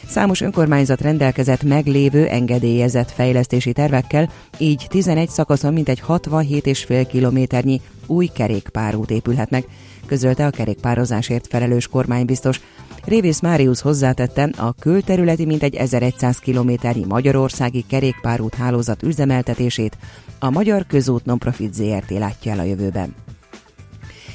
Számos 0.07 0.41
önkormányzat 0.41 1.01
rendelkezett 1.01 1.63
meglévő 1.63 2.27
engedélyezett 2.27 3.11
fejlesztési 3.11 3.73
tervekkel, 3.73 4.31
így 4.59 4.87
11 4.89 5.29
szakaszon 5.29 5.73
mintegy 5.73 6.03
67,5 6.09 7.07
kilométernyi 7.09 7.81
új 8.07 8.27
kerékpárút 8.27 9.11
épülhetnek, 9.11 9.65
közölte 10.07 10.47
a 10.47 10.51
kerékpározásért 10.51 11.47
felelős 11.47 11.89
kormánybiztos. 11.89 12.61
Révész 13.05 13.41
Máriusz 13.41 13.81
hozzátette, 13.81 14.49
a 14.57 14.73
külterületi 14.73 15.45
mintegy 15.45 15.75
1100 15.75 16.39
kilométernyi 16.39 17.05
magyarországi 17.09 17.85
kerékpárút 17.89 18.55
hálózat 18.55 19.03
üzemeltetését 19.03 19.97
a 20.43 20.51
Magyar 20.51 20.87
Közút 20.87 21.25
Nonprofit 21.25 21.75
ZRT 21.75 22.11
látja 22.11 22.53
el 22.53 22.59
a 22.59 22.63
jövőben. 22.63 23.15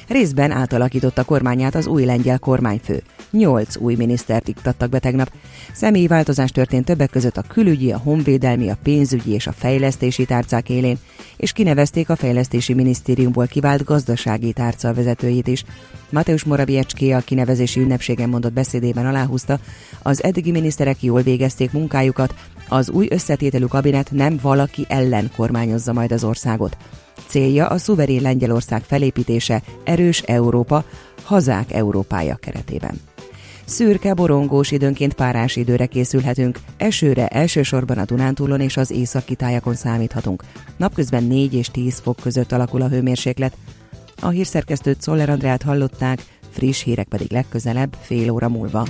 Részben 0.08 0.50
átalakította 0.50 1.24
kormányát 1.24 1.74
az 1.74 1.86
új 1.86 2.04
lengyel 2.04 2.38
kormányfő. 2.38 3.02
Nyolc 3.30 3.76
új 3.76 3.94
minisztert 3.94 4.48
iktattak 4.48 4.90
be 4.90 4.98
tegnap. 4.98 5.32
Személyi 5.72 6.06
változás 6.06 6.50
történt 6.50 6.84
többek 6.84 7.10
között 7.10 7.36
a 7.36 7.44
külügyi, 7.48 7.92
a 7.92 7.98
honvédelmi, 7.98 8.68
a 8.68 8.78
pénzügyi 8.82 9.32
és 9.32 9.46
a 9.46 9.52
fejlesztési 9.52 10.24
tárcák 10.24 10.68
élén, 10.68 10.98
és 11.36 11.52
kinevezték 11.52 12.08
a 12.08 12.16
fejlesztési 12.16 12.74
minisztériumból 12.74 13.46
kivált 13.46 13.84
gazdasági 13.84 14.52
tárca 14.52 14.94
vezetőjét 14.94 15.46
is. 15.46 15.64
Mateusz 16.10 16.42
Morawiecki 16.42 17.12
a 17.12 17.20
kinevezési 17.20 17.80
ünnepségen 17.80 18.28
mondott 18.28 18.52
beszédében 18.52 19.06
aláhúzta, 19.06 19.58
az 20.02 20.22
eddigi 20.22 20.50
miniszterek 20.50 21.02
jól 21.02 21.22
végezték 21.22 21.72
munkájukat, 21.72 22.34
az 22.68 22.90
új 22.90 23.06
összetételű 23.10 23.64
kabinet 23.64 24.10
nem 24.10 24.38
valaki 24.42 24.84
ellen 24.88 25.30
kormányozza 25.36 25.92
majd 25.92 26.12
az 26.12 26.24
országot. 26.24 26.76
Célja 27.26 27.66
a 27.66 27.78
szuverén 27.78 28.22
Lengyelország 28.22 28.82
felépítése, 28.82 29.62
erős 29.84 30.20
Európa, 30.20 30.84
hazák 31.22 31.72
Európája 31.72 32.34
keretében. 32.34 33.00
Szürke, 33.66 34.14
borongós, 34.14 34.70
időnként 34.70 35.14
párás 35.14 35.56
időre 35.56 35.86
készülhetünk. 35.86 36.58
Esőre 36.76 37.28
elsősorban 37.28 37.98
a 37.98 38.04
Dunántúlon 38.04 38.60
és 38.60 38.76
az 38.76 38.90
északi 38.90 39.34
tájakon 39.34 39.74
számíthatunk. 39.74 40.42
Napközben 40.76 41.24
4 41.24 41.54
és 41.54 41.68
10 41.68 41.98
fok 41.98 42.16
között 42.22 42.52
alakul 42.52 42.82
a 42.82 42.88
hőmérséklet. 42.88 43.56
A 44.20 44.28
hírszerkesztőt 44.28 45.00
Szoller 45.00 45.28
Andrát 45.28 45.62
hallották, 45.62 46.22
friss 46.50 46.82
hírek 46.82 47.06
pedig 47.08 47.32
legközelebb 47.32 47.96
fél 48.00 48.30
óra 48.30 48.48
múlva. 48.48 48.86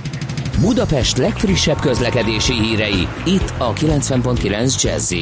Budapest 0.61 1.17
legfrissebb 1.17 1.79
közlekedési 1.79 2.53
hírei, 2.53 3.07
itt 3.25 3.53
a 3.57 3.73
90.9 3.73 4.83
jazz 4.83 5.13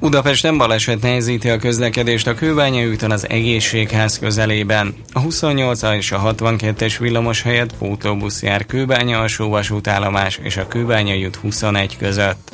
Budapesten 0.00 0.58
baleset 0.58 1.02
nehezíti 1.02 1.48
a 1.48 1.58
közlekedést 1.58 2.26
a 2.26 2.34
Kőbánya 2.34 2.88
úton 2.88 3.10
az 3.10 3.28
egészségház 3.28 4.18
közelében. 4.18 4.94
A 5.12 5.20
28 5.20 5.82
és 5.82 6.12
a 6.12 6.34
62-es 6.34 6.96
villamos 6.98 7.42
helyett 7.42 7.76
pótlóbusz 7.76 8.42
jár 8.42 8.66
Kőbánya 8.66 9.20
alsó 9.20 9.48
vasútállomás 9.48 10.38
és 10.42 10.56
a 10.56 10.66
Kőbánya 10.66 11.26
út 11.26 11.36
21 11.36 11.96
között. 11.96 12.50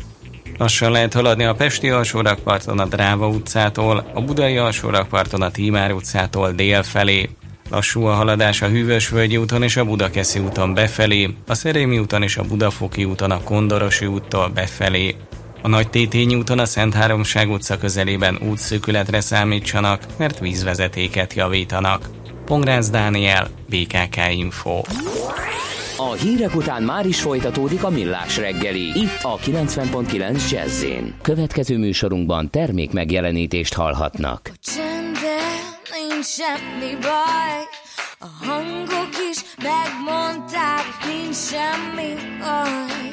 Lassan 0.58 0.90
lehet 0.90 1.14
haladni 1.14 1.44
a 1.44 1.54
Pesti 1.54 1.90
alsórakparton 1.90 2.78
a 2.78 2.86
Dráva 2.86 3.28
utcától, 3.28 4.10
a 4.14 4.20
Budai 4.20 4.56
alsórakparton 4.56 5.42
a 5.42 5.50
Tímár 5.50 5.92
utcától 5.92 6.52
dél 6.52 6.82
felé. 6.82 7.28
Lassú 7.70 8.04
a 8.04 8.14
haladás 8.14 8.62
a 8.62 8.68
Hűvösvölgyi 8.68 9.36
úton 9.36 9.62
és 9.62 9.76
a 9.76 9.84
Budakeszi 9.84 10.38
úton 10.38 10.74
befelé, 10.74 11.34
a 11.46 11.54
Szerémi 11.54 11.98
úton 11.98 12.22
és 12.22 12.36
a 12.36 12.42
Budafoki 12.42 13.04
úton 13.04 13.30
a 13.30 13.40
Kondorosi 13.40 14.06
úttól 14.06 14.48
befelé. 14.48 15.16
A 15.66 15.68
Nagy 15.68 15.90
Tétényi 15.90 16.34
úton 16.34 16.58
a 16.58 16.64
Szent 16.64 16.94
Háromság 16.94 17.50
utca 17.50 17.78
közelében 17.78 18.38
útszűkületre 18.48 19.20
számítsanak, 19.20 20.02
mert 20.18 20.38
vízvezetéket 20.38 21.34
javítanak. 21.34 22.08
Pongrász 22.44 22.90
Dániel, 22.90 23.48
BKK 23.68 24.16
Info. 24.30 24.80
A 25.96 26.12
hírek 26.12 26.54
után 26.54 26.82
már 26.82 27.06
is 27.06 27.20
folytatódik 27.20 27.84
a 27.84 27.90
millás 27.90 28.36
reggeli. 28.36 29.00
Itt 29.00 29.18
a 29.22 29.36
90.9 29.36 30.50
jazz 30.50 30.84
Következő 31.22 31.78
műsorunkban 31.78 32.50
termék 32.50 32.92
megjelenítést 32.92 33.74
hallhatnak. 33.74 34.52
nincs 36.08 36.26
semmi 36.26 36.96
baj, 37.00 37.62
a 38.18 38.44
hangok 38.44 39.10
is 39.30 39.38
megmondták, 39.62 40.84
nincs 41.06 41.36
semmi 41.36 42.14
baj. 42.38 43.05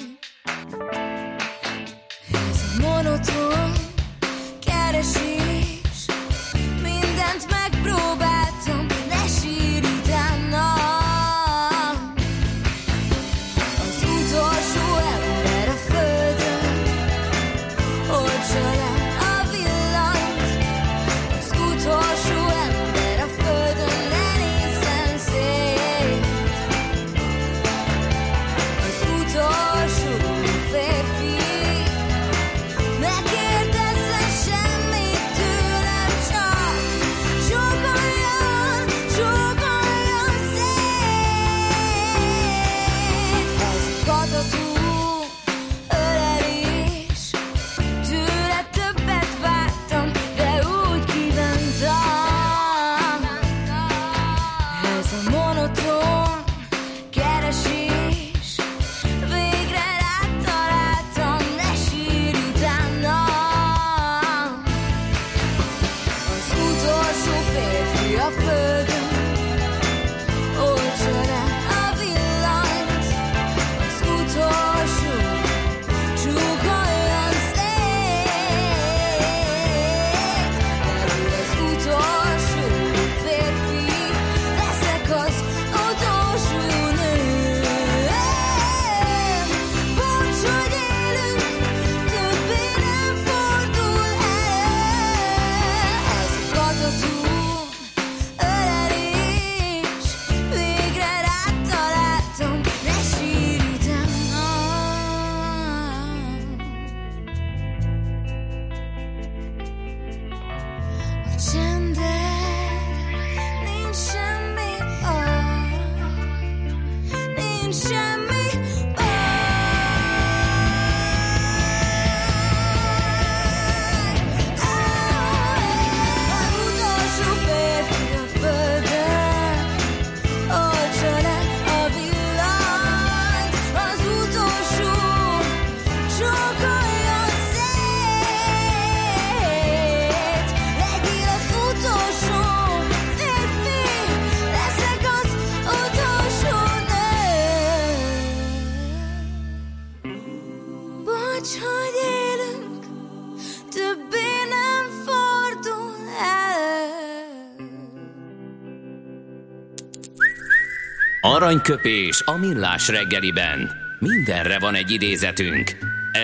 Aranyköpés 161.53 162.21
a 162.25 162.37
millás 162.37 162.87
reggeliben. 162.87 163.71
Mindenre 163.99 164.59
van 164.59 164.75
egy 164.75 164.91
idézetünk. 164.91 165.77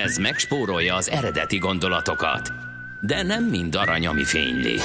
Ez 0.03 0.17
megspórolja 0.17 0.95
az 0.95 1.09
eredeti 1.09 1.57
gondolatokat. 1.57 2.53
De 3.01 3.23
nem 3.23 3.43
mind 3.43 3.75
arany, 3.75 4.07
ami 4.07 4.23
fényli. 4.23 4.75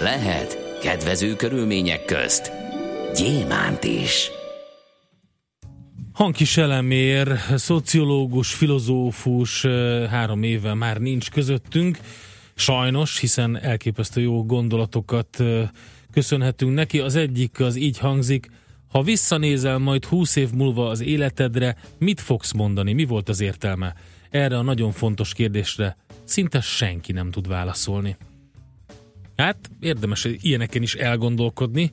Lehet 0.00 0.78
kedvező 0.82 1.36
körülmények 1.36 2.04
közt 2.04 2.52
gyémánt 3.14 3.84
is. 3.84 4.30
Hankis 6.12 6.56
Elemér, 6.56 7.38
szociológus, 7.54 8.54
filozófus 8.54 9.66
három 10.10 10.42
éve 10.42 10.74
már 10.74 10.98
nincs 10.98 11.30
közöttünk. 11.30 11.98
Sajnos, 12.54 13.18
hiszen 13.18 13.58
elképesztő 13.62 14.20
jó 14.20 14.44
gondolatokat 14.44 15.42
köszönhetünk 16.12 16.74
neki. 16.74 16.98
Az 16.98 17.16
egyik 17.16 17.60
az 17.60 17.76
így 17.76 17.98
hangzik, 17.98 18.48
ha 18.88 19.02
visszanézel 19.02 19.78
majd 19.78 20.04
húsz 20.04 20.36
év 20.36 20.50
múlva 20.50 20.88
az 20.88 21.00
életedre, 21.00 21.76
mit 21.98 22.20
fogsz 22.20 22.52
mondani? 22.52 22.92
Mi 22.92 23.04
volt 23.04 23.28
az 23.28 23.40
értelme? 23.40 23.94
Erre 24.30 24.58
a 24.58 24.62
nagyon 24.62 24.92
fontos 24.92 25.32
kérdésre 25.32 25.96
szinte 26.24 26.60
senki 26.60 27.12
nem 27.12 27.30
tud 27.30 27.48
válaszolni. 27.48 28.16
Hát 29.36 29.70
érdemes 29.80 30.26
ilyeneken 30.40 30.82
is 30.82 30.94
elgondolkodni, 30.94 31.92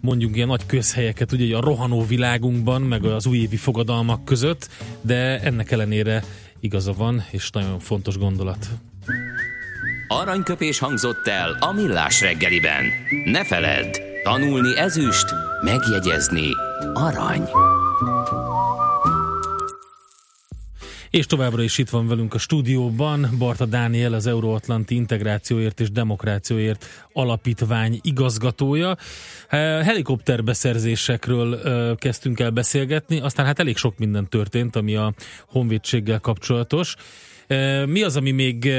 mondjuk 0.00 0.36
ilyen 0.36 0.48
nagy 0.48 0.66
közhelyeket, 0.66 1.32
ugye 1.32 1.56
a 1.56 1.60
rohanó 1.60 2.06
világunkban, 2.06 2.82
meg 2.82 3.04
az 3.04 3.26
újévi 3.26 3.56
fogadalmak 3.56 4.24
között, 4.24 4.68
de 5.00 5.40
ennek 5.40 5.70
ellenére 5.70 6.24
igaza 6.60 6.92
van, 6.92 7.24
és 7.30 7.50
nagyon 7.50 7.78
fontos 7.78 8.18
gondolat. 8.18 8.68
Aranyköpés 10.08 10.78
hangzott 10.78 11.26
el 11.26 11.56
a 11.60 11.72
millás 11.72 12.20
reggeliben. 12.20 12.84
Ne 13.24 13.44
feledd, 13.44 14.11
tanulni 14.22 14.78
ezüst, 14.78 15.34
megjegyezni 15.60 16.48
arany. 16.94 17.48
És 21.10 21.26
továbbra 21.26 21.62
is 21.62 21.78
itt 21.78 21.90
van 21.90 22.08
velünk 22.08 22.34
a 22.34 22.38
stúdióban 22.38 23.28
Barta 23.38 23.66
Dániel, 23.66 24.12
az 24.12 24.26
Euróatlanti 24.26 24.94
Integrációért 24.94 25.80
és 25.80 25.90
Demokrációért 25.90 26.86
alapítvány 27.12 27.98
igazgatója. 28.02 28.96
Helikopterbeszerzésekről 29.48 31.60
kezdtünk 31.96 32.40
el 32.40 32.50
beszélgetni, 32.50 33.20
aztán 33.20 33.46
hát 33.46 33.58
elég 33.58 33.76
sok 33.76 33.98
minden 33.98 34.28
történt, 34.28 34.76
ami 34.76 34.96
a 34.96 35.12
honvédséggel 35.46 36.20
kapcsolatos. 36.20 36.96
Mi 37.86 38.02
az, 38.02 38.16
ami 38.16 38.30
még 38.30 38.72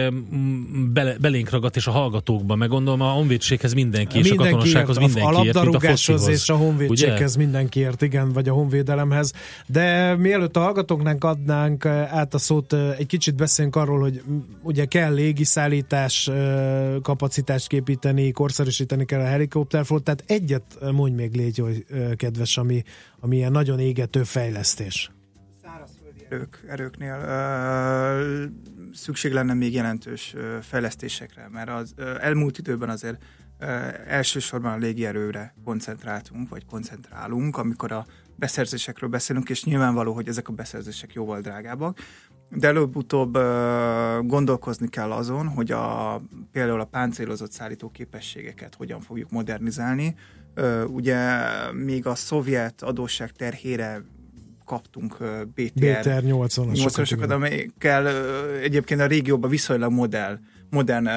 bele, 0.94 1.16
belénk 1.20 1.50
ragadt, 1.50 1.76
és 1.76 1.88
a 1.88 1.92
hallgatókban? 1.92 2.58
Meg 2.58 2.70
gondolom 2.70 3.02
a 3.02 3.10
honvédséghez 3.10 3.74
mindenki, 3.74 4.18
és 4.18 4.30
mindenki 4.30 4.54
a 4.54 4.58
katonasághoz 4.58 4.98
mindenki 4.98 5.30
a 5.30 5.32
labdarúgáshoz 5.32 6.28
és 6.28 6.50
a 6.50 6.56
honvédséghez 6.56 7.36
ugye? 7.36 7.44
mindenkiért, 7.44 8.02
igen, 8.02 8.32
vagy 8.32 8.50
a 8.50 8.54
honvédelemhez. 8.54 9.34
De 9.68 10.16
mielőtt 10.16 10.58
a 10.58 10.60
hallgatóknak 10.60 11.24
adnánk 11.24 11.86
át 11.86 12.34
a 12.34 12.38
szót, 12.38 12.74
egy 12.74 13.06
kicsit 13.06 13.36
beszélünk 13.36 13.76
arról, 13.76 14.00
hogy 14.00 14.22
ugye 14.62 14.86
kell 14.86 15.14
légiszállítás 15.14 16.30
kapacitást 17.02 17.68
képíteni, 17.68 18.32
korszerűsíteni 18.32 19.06
kell 19.06 19.20
a 19.20 19.26
helikopterflot, 19.26 20.04
tehát 20.04 20.24
egyet 20.28 20.64
mondj 20.92 21.16
még 21.16 21.36
légy, 21.36 21.58
hogy 21.58 21.86
kedves, 22.16 22.58
ami, 22.58 22.84
ami 23.20 23.36
ilyen 23.36 23.52
nagyon 23.52 23.80
égető 23.80 24.24
fejlesztés 24.24 25.12
erők, 26.34 26.64
erőknél 26.68 27.20
ö, 27.26 28.44
szükség 28.94 29.32
lenne 29.32 29.54
még 29.54 29.74
jelentős 29.74 30.34
ö, 30.36 30.58
fejlesztésekre, 30.62 31.48
mert 31.52 31.70
az 31.70 31.94
ö, 31.96 32.16
elmúlt 32.20 32.58
időben 32.58 32.90
azért 32.90 33.24
ö, 33.60 33.66
elsősorban 34.08 34.72
a 34.72 34.78
légierőre 34.78 35.56
koncentráltunk, 35.64 36.50
vagy 36.50 36.66
koncentrálunk, 36.66 37.58
amikor 37.58 37.92
a 37.92 38.06
beszerzésekről 38.36 39.10
beszélünk, 39.10 39.50
és 39.50 39.64
nyilvánvaló, 39.64 40.14
hogy 40.14 40.28
ezek 40.28 40.48
a 40.48 40.54
beszerzések 40.54 41.14
jóval 41.14 41.42
drágábbak, 41.42 42.00
de 42.50 42.68
előbb-utóbb 42.68 43.36
ö, 43.36 44.20
gondolkozni 44.24 44.88
kell 44.88 45.12
azon, 45.12 45.48
hogy 45.48 45.72
a, 45.72 46.22
például 46.52 46.80
a 46.80 46.86
páncélozott 46.86 47.52
szállító 47.52 47.90
képességeket 47.90 48.76
hogyan 48.76 49.02
fogjuk 49.02 49.32
modernizálni. 49.32 50.16
Ugye 50.88 51.42
még 51.72 52.06
a 52.06 52.16
szovjet 52.16 52.82
adósság 52.82 53.32
terhére 53.32 54.04
kaptunk 54.74 55.18
BTR, 55.56 56.00
BTR 56.00 56.24
80-asokat, 56.26 57.30
amelyekkel 57.30 58.08
egyébként 58.62 59.02
a 59.02 59.06
régióban 59.06 59.50
viszonylag 59.50 59.92
modell, 59.92 60.40
modern 60.70 61.10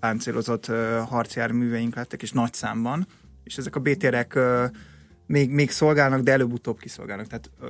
páncélozott 0.00 0.66
harcjárműveink 1.08 1.94
lettek, 1.94 2.22
és 2.22 2.32
nagy 2.32 2.52
számban, 2.52 3.06
és 3.44 3.56
ezek 3.56 3.76
a 3.76 3.80
BTR-ek 3.80 4.38
még, 5.30 5.50
még 5.50 5.70
szolgálnak, 5.70 6.20
de 6.20 6.32
előbb-utóbb 6.32 6.78
kiszolgálnak. 6.78 7.26
Tehát 7.26 7.50
ö, 7.60 7.66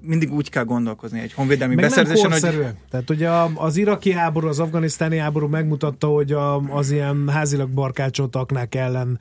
mindig 0.00 0.32
úgy 0.32 0.50
kell 0.50 0.64
gondolkozni 0.64 1.20
egy 1.20 1.32
honvédelmi 1.32 1.74
Meg 1.74 1.84
beszerzésen, 1.84 2.30
nem 2.30 2.54
hogy... 2.54 2.74
Tehát 2.90 3.10
ugye 3.10 3.30
az 3.54 3.76
iraki 3.76 4.12
háború, 4.12 4.48
az 4.48 4.60
afganisztáni 4.60 5.16
háború 5.16 5.46
megmutatta, 5.46 6.06
hogy 6.06 6.32
a, 6.32 6.56
az 6.56 6.90
ilyen 6.90 7.28
házilag 7.28 7.68
barkácsolt 7.68 8.36
aknák 8.36 8.74
ellen 8.74 9.20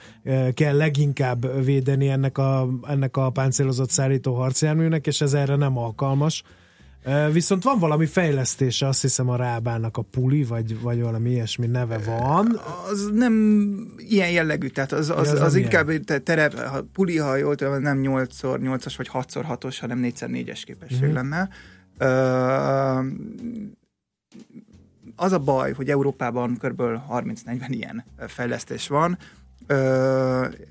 kell 0.53 0.77
leginkább 0.77 1.65
védeni 1.65 2.09
ennek 2.09 2.38
a, 2.38 2.67
ennek 2.88 3.17
a 3.17 3.29
páncélozott 3.29 3.89
szállító 3.89 4.33
harcjárműnek, 4.33 5.07
és 5.07 5.21
ez 5.21 5.33
erre 5.33 5.55
nem 5.55 5.77
alkalmas. 5.77 6.43
Viszont 7.32 7.64
van 7.64 7.80
valami 7.80 8.06
fejlesztése, 8.06 8.88
azt 8.88 9.01
hiszem 9.01 9.30
a 9.30 9.36
Rábának 9.36 9.97
a 9.97 10.01
puli, 10.01 10.43
vagy, 10.43 10.82
vagy 10.82 11.01
valami 11.01 11.30
ilyesmi 11.30 11.68
neve 11.68 11.97
van. 11.97 12.60
Az 12.91 13.10
nem 13.14 13.34
ilyen 13.97 14.32
jellegű, 14.32 14.68
tehát 14.68 14.91
az, 14.91 15.10
az, 15.10 15.32
az, 15.32 15.41
az 15.41 15.56
inkább 15.56 15.89
terep, 16.24 16.60
ha 16.60 16.84
puli, 16.93 17.18
ha 17.18 17.36
jól 17.36 17.56
tudom, 17.56 17.82
nem 17.82 18.01
8x8-as 18.03 18.93
vagy 18.97 19.10
6x6-os, 19.14 19.78
hanem 19.80 20.01
4x4-es 20.03 20.62
képesség 20.66 21.03
mm-hmm. 21.03 21.14
lenne. 21.14 21.49
Az 25.16 25.32
a 25.32 25.39
baj, 25.39 25.74
hogy 25.74 25.89
Európában 25.89 26.58
kb. 26.58 26.82
30-40 26.82 27.66
ilyen 27.68 28.03
fejlesztés 28.28 28.88
van, 28.88 29.18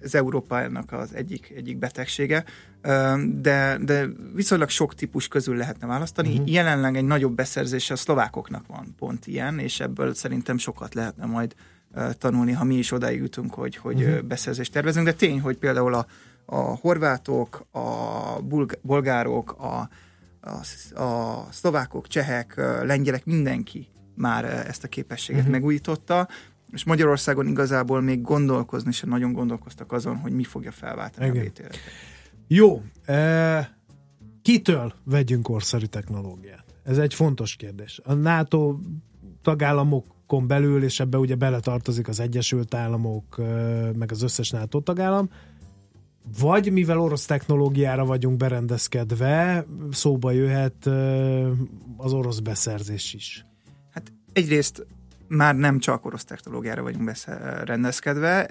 ez 0.02 0.14
Európának 0.14 0.92
az 0.92 1.14
egyik, 1.14 1.52
egyik 1.56 1.78
betegsége, 1.78 2.44
de, 3.40 3.78
de 3.80 4.06
viszonylag 4.34 4.68
sok 4.68 4.94
típus 4.94 5.28
közül 5.28 5.56
lehetne 5.56 5.86
választani. 5.86 6.32
Uh-huh. 6.32 6.50
Jelenleg 6.50 6.96
egy 6.96 7.04
nagyobb 7.04 7.34
beszerzése 7.34 7.92
a 7.92 7.96
szlovákoknak 7.96 8.66
van 8.66 8.94
pont 8.98 9.26
ilyen, 9.26 9.58
és 9.58 9.80
ebből 9.80 10.14
szerintem 10.14 10.58
sokat 10.58 10.94
lehetne 10.94 11.26
majd 11.26 11.54
tanulni, 12.18 12.52
ha 12.52 12.64
mi 12.64 12.74
is 12.74 12.92
odáig 12.92 13.20
jutunk, 13.20 13.54
hogy, 13.54 13.76
hogy 13.76 14.02
uh-huh. 14.02 14.20
beszerzést 14.20 14.72
tervezünk. 14.72 15.06
De 15.06 15.12
tény, 15.12 15.40
hogy 15.40 15.56
például 15.56 15.94
a, 15.94 16.06
a 16.44 16.56
horvátok, 16.56 17.66
a 17.70 18.42
bulg- 18.42 18.78
bolgárok, 18.82 19.52
a, 19.52 19.88
a, 20.40 21.02
a 21.02 21.46
szlovákok, 21.50 22.06
csehek, 22.06 22.54
lengyelek, 22.82 23.24
mindenki 23.24 23.88
már 24.14 24.44
ezt 24.44 24.84
a 24.84 24.88
képességet 24.88 25.40
uh-huh. 25.40 25.54
megújította, 25.54 26.28
és 26.74 26.84
Magyarországon 26.84 27.46
igazából 27.46 28.00
még 28.00 28.22
gondolkozni 28.22 28.92
sem 28.92 29.08
nagyon 29.08 29.32
gondolkoztak 29.32 29.92
azon, 29.92 30.16
hogy 30.16 30.32
mi 30.32 30.44
fogja 30.44 30.72
felváltani 30.72 31.26
Igen. 31.26 31.46
a 31.46 31.48
bt 31.48 31.78
Jó. 32.46 32.82
E, 33.04 33.78
kitől 34.42 34.94
vegyünk 35.04 35.42
korszerű 35.42 35.84
technológiát? 35.84 36.64
Ez 36.82 36.98
egy 36.98 37.14
fontos 37.14 37.56
kérdés. 37.56 38.00
A 38.04 38.12
NATO 38.12 38.76
tagállamokon 39.42 40.46
belül, 40.46 40.84
és 40.84 41.00
ebbe 41.00 41.18
ugye 41.18 41.34
beletartozik 41.34 42.08
az 42.08 42.20
Egyesült 42.20 42.74
Államok, 42.74 43.40
meg 43.96 44.10
az 44.10 44.22
összes 44.22 44.50
NATO 44.50 44.80
tagállam, 44.80 45.30
vagy 46.38 46.72
mivel 46.72 46.98
orosz 46.98 47.26
technológiára 47.26 48.04
vagyunk 48.04 48.36
berendezkedve, 48.36 49.66
szóba 49.90 50.30
jöhet 50.30 50.86
az 51.96 52.12
orosz 52.12 52.38
beszerzés 52.38 53.14
is. 53.14 53.46
Hát 53.90 54.12
egyrészt 54.32 54.86
már 55.28 55.56
nem 55.56 55.78
csak 55.78 56.04
orosz 56.04 56.24
technológiára 56.24 56.82
vagyunk 56.82 57.12
rendezkedve, 57.64 58.50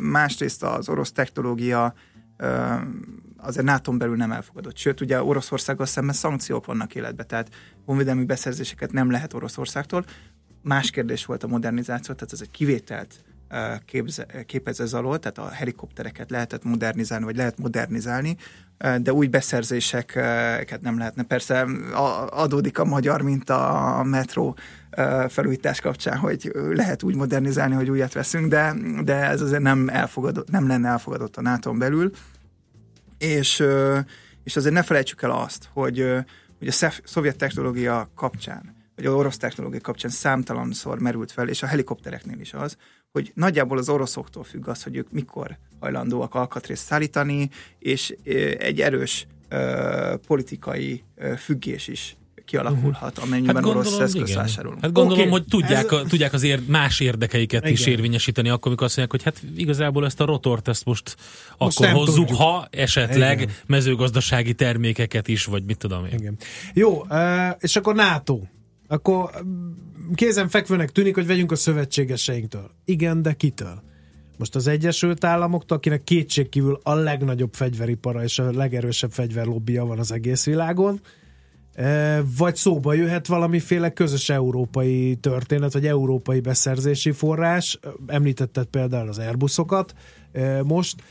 másrészt 0.00 0.62
az 0.62 0.88
orosz 0.88 1.12
technológia 1.12 1.94
azért 3.36 3.66
nato 3.66 3.92
belül 3.92 4.16
nem 4.16 4.32
elfogadott. 4.32 4.76
Sőt, 4.76 5.00
ugye 5.00 5.22
Oroszországgal 5.22 5.86
szemben 5.86 6.14
szankciók 6.14 6.66
vannak 6.66 6.94
életbe, 6.94 7.24
tehát 7.24 7.48
honvédelmi 7.84 8.24
beszerzéseket 8.24 8.92
nem 8.92 9.10
lehet 9.10 9.34
Oroszországtól. 9.34 10.04
Más 10.62 10.90
kérdés 10.90 11.24
volt 11.24 11.42
a 11.42 11.46
modernizáció, 11.46 12.14
tehát 12.14 12.32
ez 12.32 12.40
egy 12.40 12.50
kivételt 12.50 13.24
képze, 13.84 14.26
képez 14.46 14.80
ez 14.80 14.92
alól, 14.92 15.18
tehát 15.18 15.38
a 15.38 15.54
helikoptereket 15.54 16.30
lehetett 16.30 16.64
modernizálni, 16.64 17.24
vagy 17.24 17.36
lehet 17.36 17.58
modernizálni, 17.58 18.36
de 18.78 19.12
új 19.12 19.26
beszerzéseket 19.26 20.80
nem 20.80 20.98
lehetne. 20.98 21.22
Persze 21.22 21.66
adódik 22.30 22.78
a 22.78 22.84
magyar, 22.84 23.22
mint 23.22 23.50
a 23.50 24.02
metró 24.04 24.56
felújítás 25.28 25.80
kapcsán, 25.80 26.16
hogy 26.16 26.50
lehet 26.70 27.02
úgy 27.02 27.14
modernizálni, 27.14 27.74
hogy 27.74 27.90
újat 27.90 28.12
veszünk, 28.12 28.48
de, 28.48 28.74
de 29.04 29.14
ez 29.14 29.40
azért 29.40 29.62
nem, 29.62 29.88
elfogadott, 29.88 30.50
nem 30.50 30.66
lenne 30.66 30.88
elfogadott 30.88 31.36
a 31.36 31.40
nato 31.40 31.72
belül. 31.72 32.10
És, 33.18 33.64
és 34.44 34.56
azért 34.56 34.74
ne 34.74 34.82
felejtsük 34.82 35.22
el 35.22 35.30
azt, 35.30 35.68
hogy, 35.72 36.12
hogy 36.58 36.68
a 36.68 36.90
szovjet 37.04 37.36
technológia 37.36 38.10
kapcsán, 38.14 38.74
vagy 38.96 39.06
a 39.06 39.10
orosz 39.10 39.36
technológia 39.36 39.80
kapcsán 39.80 40.10
számtalanszor 40.10 40.98
merült 40.98 41.32
fel, 41.32 41.48
és 41.48 41.62
a 41.62 41.66
helikoptereknél 41.66 42.40
is 42.40 42.52
az, 42.52 42.76
hogy 43.12 43.32
nagyjából 43.34 43.78
az 43.78 43.88
oroszoktól 43.88 44.44
függ 44.44 44.68
az, 44.68 44.82
hogy 44.82 44.96
ők 44.96 45.10
mikor 45.10 45.58
hajlandóak 45.80 46.34
alkatrészt 46.34 46.84
szállítani, 46.84 47.50
és 47.78 48.14
egy 48.58 48.80
erős 48.80 49.26
politikai 50.26 51.02
függés 51.36 51.88
is 51.88 52.16
kialakulhat, 52.46 53.18
amennyiben 53.18 53.54
hát 53.54 53.64
gondolom, 53.64 53.86
orosz 53.94 54.00
eszköz 54.00 54.34
vásárolunk. 54.34 54.82
Hát 54.82 54.92
gondolom, 54.92 55.18
okay. 55.18 55.30
hogy 55.30 55.44
tudják, 55.44 55.92
ez... 55.92 56.00
tudják 56.08 56.32
az 56.32 56.42
ér, 56.42 56.62
más 56.66 57.00
érdekeiket 57.00 57.62
igen. 57.62 57.72
is 57.72 57.86
érvényesíteni, 57.86 58.48
akkor, 58.48 58.66
amikor 58.66 58.86
azt 58.86 58.96
mondják, 58.96 59.22
hogy 59.22 59.34
hát 59.34 59.60
igazából 59.60 60.04
ezt 60.04 60.20
a 60.20 60.24
rotort 60.24 60.68
ezt 60.68 60.84
most, 60.84 61.16
most 61.58 61.80
akkor 61.80 61.92
hozzuk, 61.92 62.14
tudjuk. 62.14 62.38
ha 62.38 62.68
esetleg 62.70 63.40
igen. 63.40 63.54
mezőgazdasági 63.66 64.54
termékeket 64.54 65.28
is, 65.28 65.44
vagy 65.44 65.64
mit 65.64 65.78
tudom 65.78 66.04
én. 66.04 66.18
Igen. 66.18 66.36
Jó, 66.74 67.06
és 67.58 67.76
akkor 67.76 67.94
NATO. 67.94 68.40
Akkor 68.88 69.30
kézen 70.14 70.48
fekvőnek 70.48 70.90
tűnik, 70.90 71.14
hogy 71.14 71.26
vegyünk 71.26 71.52
a 71.52 71.56
szövetségeseinktől. 71.56 72.70
Igen, 72.84 73.22
de 73.22 73.32
kitől? 73.32 73.82
Most 74.38 74.54
az 74.54 74.66
Egyesült 74.66 75.24
Államoktól, 75.24 75.76
akinek 75.76 76.04
kétségkívül 76.04 76.80
a 76.82 76.94
legnagyobb 76.94 77.54
fegyveripara 77.54 78.22
és 78.22 78.38
a 78.38 78.50
legerősebb 78.50 79.12
fegyverlobbia 79.12 79.84
van 79.84 79.98
az 79.98 80.12
egész 80.12 80.44
világon, 80.44 81.00
e, 81.74 82.22
vagy 82.36 82.56
szóba 82.56 82.92
jöhet 82.92 83.26
valamiféle 83.26 83.92
közös 83.92 84.28
európai 84.28 85.16
történet, 85.16 85.72
vagy 85.72 85.86
európai 85.86 86.40
beszerzési 86.40 87.10
forrás. 87.12 87.78
Említetted 88.06 88.66
például 88.66 89.08
az 89.08 89.18
Airbusokat 89.18 89.94
e, 90.32 90.62
most, 90.62 91.02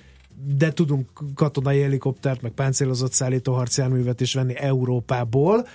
de 0.57 0.71
tudunk 0.71 1.09
katonai 1.35 1.81
helikoptert, 1.81 2.41
meg 2.41 2.51
páncélozott 2.51 3.11
szállító 3.11 3.53
harcjárművet 3.53 4.21
is 4.21 4.33
venni 4.33 4.55
Európából. 4.57 5.67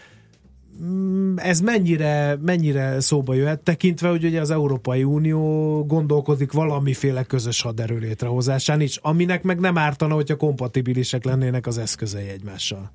Mm, 0.85 1.37
ez 1.37 1.61
mennyire, 1.61 2.37
mennyire 2.41 3.01
szóba 3.01 3.35
jöhet, 3.35 3.61
tekintve, 3.61 4.09
hogy 4.09 4.25
ugye 4.25 4.41
az 4.41 4.51
Európai 4.51 5.05
Unió 5.05 5.85
gondolkodik 5.87 6.53
valamiféle 6.53 7.25
közös 7.25 7.63
haderő 7.63 7.99
létrehozásán 7.99 8.81
is, 8.81 8.97
aminek 8.97 9.43
meg 9.43 9.61
nem 9.61 9.79
ártana, 9.79 10.15
hogyha 10.15 10.37
kompatibilisek 10.37 11.25
lennének 11.25 11.67
az 11.67 11.79
eszközei 11.79 12.29
egymással. 12.29 12.93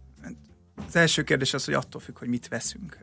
Az 0.87 0.95
első 0.95 1.23
kérdés 1.23 1.53
az, 1.53 1.65
hogy 1.65 1.73
attól 1.73 2.01
függ, 2.01 2.17
hogy 2.17 2.27
mit 2.27 2.47
veszünk. 2.47 2.97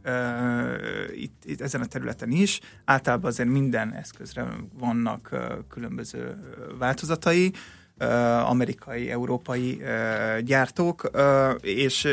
Itt, 1.15 1.43
itt 1.45 1.61
ezen 1.61 1.81
a 1.81 1.87
területen 1.87 2.31
is. 2.31 2.61
Általában 2.85 3.31
azért 3.31 3.49
minden 3.49 3.95
eszközre 3.95 4.47
vannak 4.79 5.37
különböző 5.69 6.37
változatai 6.79 7.53
amerikai, 8.45 9.11
európai 9.11 9.83
gyártók, 10.41 11.11
és 11.61 12.09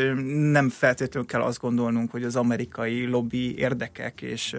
nem 0.50 0.68
feltétlenül 0.68 1.28
kell 1.28 1.40
azt 1.40 1.60
gondolnunk, 1.60 2.10
hogy 2.10 2.24
az 2.24 2.36
amerikai 2.36 3.06
lobby 3.06 3.58
érdekek 3.58 4.22
és 4.22 4.56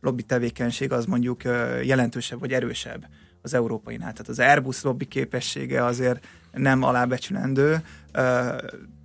lobby 0.00 0.22
tevékenység 0.22 0.92
az 0.92 1.04
mondjuk 1.04 1.42
jelentősebb 1.82 2.40
vagy 2.40 2.52
erősebb 2.52 3.06
az 3.42 3.54
európainál. 3.54 4.12
Tehát 4.12 4.28
az 4.28 4.38
Airbus 4.38 4.82
lobby 4.82 5.04
képessége 5.04 5.84
azért 5.84 6.26
nem 6.52 6.82
alábecsülendő 6.82 7.80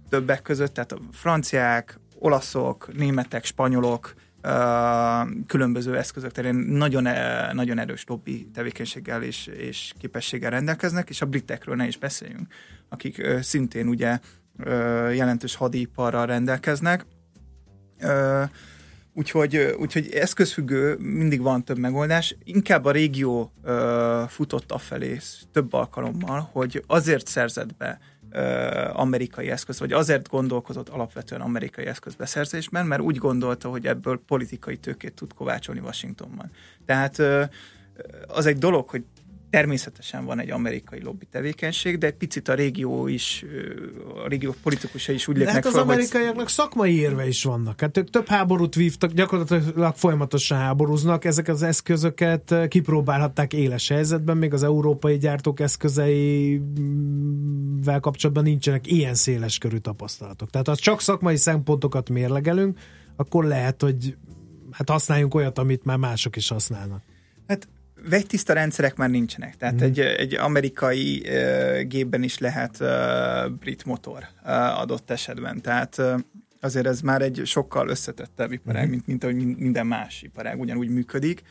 többek 0.10 0.42
között, 0.42 0.74
tehát 0.74 0.92
a 0.92 1.00
franciák, 1.12 2.00
olaszok, 2.20 2.98
németek, 2.98 3.46
spanyolok, 3.46 4.14
különböző 5.48 5.98
eszközök 5.98 6.32
terén 6.32 6.56
nagyon, 6.56 7.06
e, 7.06 7.54
nagyon 7.54 7.80
erős 7.80 8.04
lobby 8.08 8.50
tevékenységgel 8.54 9.24
és, 9.24 9.48
és 9.48 9.94
képességgel 9.98 10.50
rendelkeznek, 10.50 11.10
és 11.10 11.22
a 11.22 11.26
britekről 11.26 11.76
ne 11.76 11.88
is 11.88 11.98
beszéljünk, 11.98 12.54
akik 12.90 13.24
szintén 13.42 13.88
ugye 13.88 14.20
jelentős 15.14 15.56
hadiparral 15.56 16.26
rendelkeznek. 16.26 17.06
Úgyhogy, 19.14 19.76
úgyhogy 19.80 20.10
eszközfüggő, 20.10 20.98
mindig 20.98 21.42
van 21.42 21.64
több 21.64 21.78
megoldás. 21.78 22.36
Inkább 22.44 22.86
a 22.86 22.92
régió 22.92 23.54
futott 24.28 24.72
afelé 24.72 25.20
több 25.52 25.74
alkalommal, 25.74 26.50
hogy 26.52 26.84
azért 26.88 27.28
szerzett 27.28 27.76
be 27.78 28.00
amerikai 28.94 29.50
eszköz, 29.50 29.80
vagy 29.80 29.94
azért 29.94 30.30
gondolkozott 30.30 30.90
alapvetően 30.90 31.42
amerikai 31.42 31.86
eszközbeszerzésben, 31.86 32.86
mert 32.86 33.02
úgy 33.02 33.18
gondolta, 33.18 33.70
hogy 33.70 33.88
ebből 33.88 34.22
politikai 34.28 34.78
tőkét 34.78 35.14
tud 35.14 35.34
kovácsolni 35.34 35.80
Washingtonban. 35.80 36.52
Tehát 36.86 37.20
az 38.28 38.46
egy 38.46 38.58
dolog, 38.58 38.90
hogy 38.90 39.04
Természetesen 39.50 40.26
van 40.26 40.40
egy 40.40 40.52
amerikai 40.52 41.04
lobby 41.04 41.26
tevékenység, 41.26 41.98
de 41.98 42.08
egy 42.08 42.14
picit 42.14 42.48
a 42.48 42.54
régió 42.54 43.08
is, 43.08 43.46
a 44.24 44.28
régió 44.28 44.56
politikusai 44.64 45.16
is 45.16 45.28
úgy 45.28 45.38
lépnek 45.38 45.56
hát 45.56 45.66
az 45.66 45.72
fel, 45.72 45.82
amerikaiaknak 45.82 46.44
hogy... 46.44 46.48
szakmai 46.48 46.96
érve 46.96 47.28
is 47.28 47.44
vannak. 47.44 47.82
Hát 47.82 47.98
ők 47.98 48.10
több 48.10 48.28
háborút 48.28 48.76
vívtak, 48.76 49.12
gyakorlatilag 49.12 49.96
folyamatosan 49.96 50.58
háborúznak. 50.58 51.26
Ezek 51.26 51.48
az 51.48 51.64
eszközöket 51.64 52.56
kipróbálhatták 52.68 53.54
éles 53.54 53.88
helyzetben, 53.88 54.38
még 54.38 54.54
az 54.54 54.64
európai 54.64 55.18
gyártók 55.18 55.60
eszközeivel 55.60 58.00
kapcsolatban 58.00 58.44
nincsenek 58.44 58.92
ilyen 58.92 59.14
széles 59.14 59.58
körű 59.58 59.78
tapasztalatok. 59.78 60.50
Tehát 60.50 60.68
ha 60.68 60.76
csak 60.76 61.02
szakmai 61.02 61.38
szempontokat 61.38 62.10
mérlegelünk, 62.10 62.80
akkor 63.16 63.46
lehet, 63.46 63.82
hogy 63.82 64.16
hát 64.72 64.90
használjunk 64.90 65.36
olyat, 65.36 65.58
amit 65.58 65.86
már 65.86 65.98
mások 65.98 66.36
is 66.36 66.50
használnak. 66.50 67.02
Hát 67.48 67.68
vegytiszta 68.10 68.54
rendszerek 68.54 68.96
már 68.96 69.10
nincsenek. 69.10 69.58
Tehát 69.58 69.76
mm. 69.76 69.84
egy, 69.84 70.00
egy 70.00 70.36
amerikai 70.36 71.24
uh, 71.26 71.82
gépben 71.82 72.24
is 72.24 72.38
lehet 72.38 72.78
uh, 72.80 73.52
brit 73.60 73.86
motor 73.86 74.24
uh, 74.44 74.80
adott 74.80 75.12
esetben. 75.12 75.62
Tehát 75.62 75.98
uh, 75.98 76.20
azért 76.60 76.88
ez 76.88 77.02
már 77.02 77.22
egy 77.22 77.42
sokkal 77.46 77.90
összetettebb 77.90 78.52
iparág, 78.52 78.88
mm. 78.88 78.90
mint, 78.90 79.08
mint 79.08 79.24
ahogy 79.24 79.36
minden 79.58 79.88
más 79.88 80.22
iparág 80.22 80.60
ugyanúgy 80.60 80.90
működik. 80.90 81.42
Uh, 81.42 81.48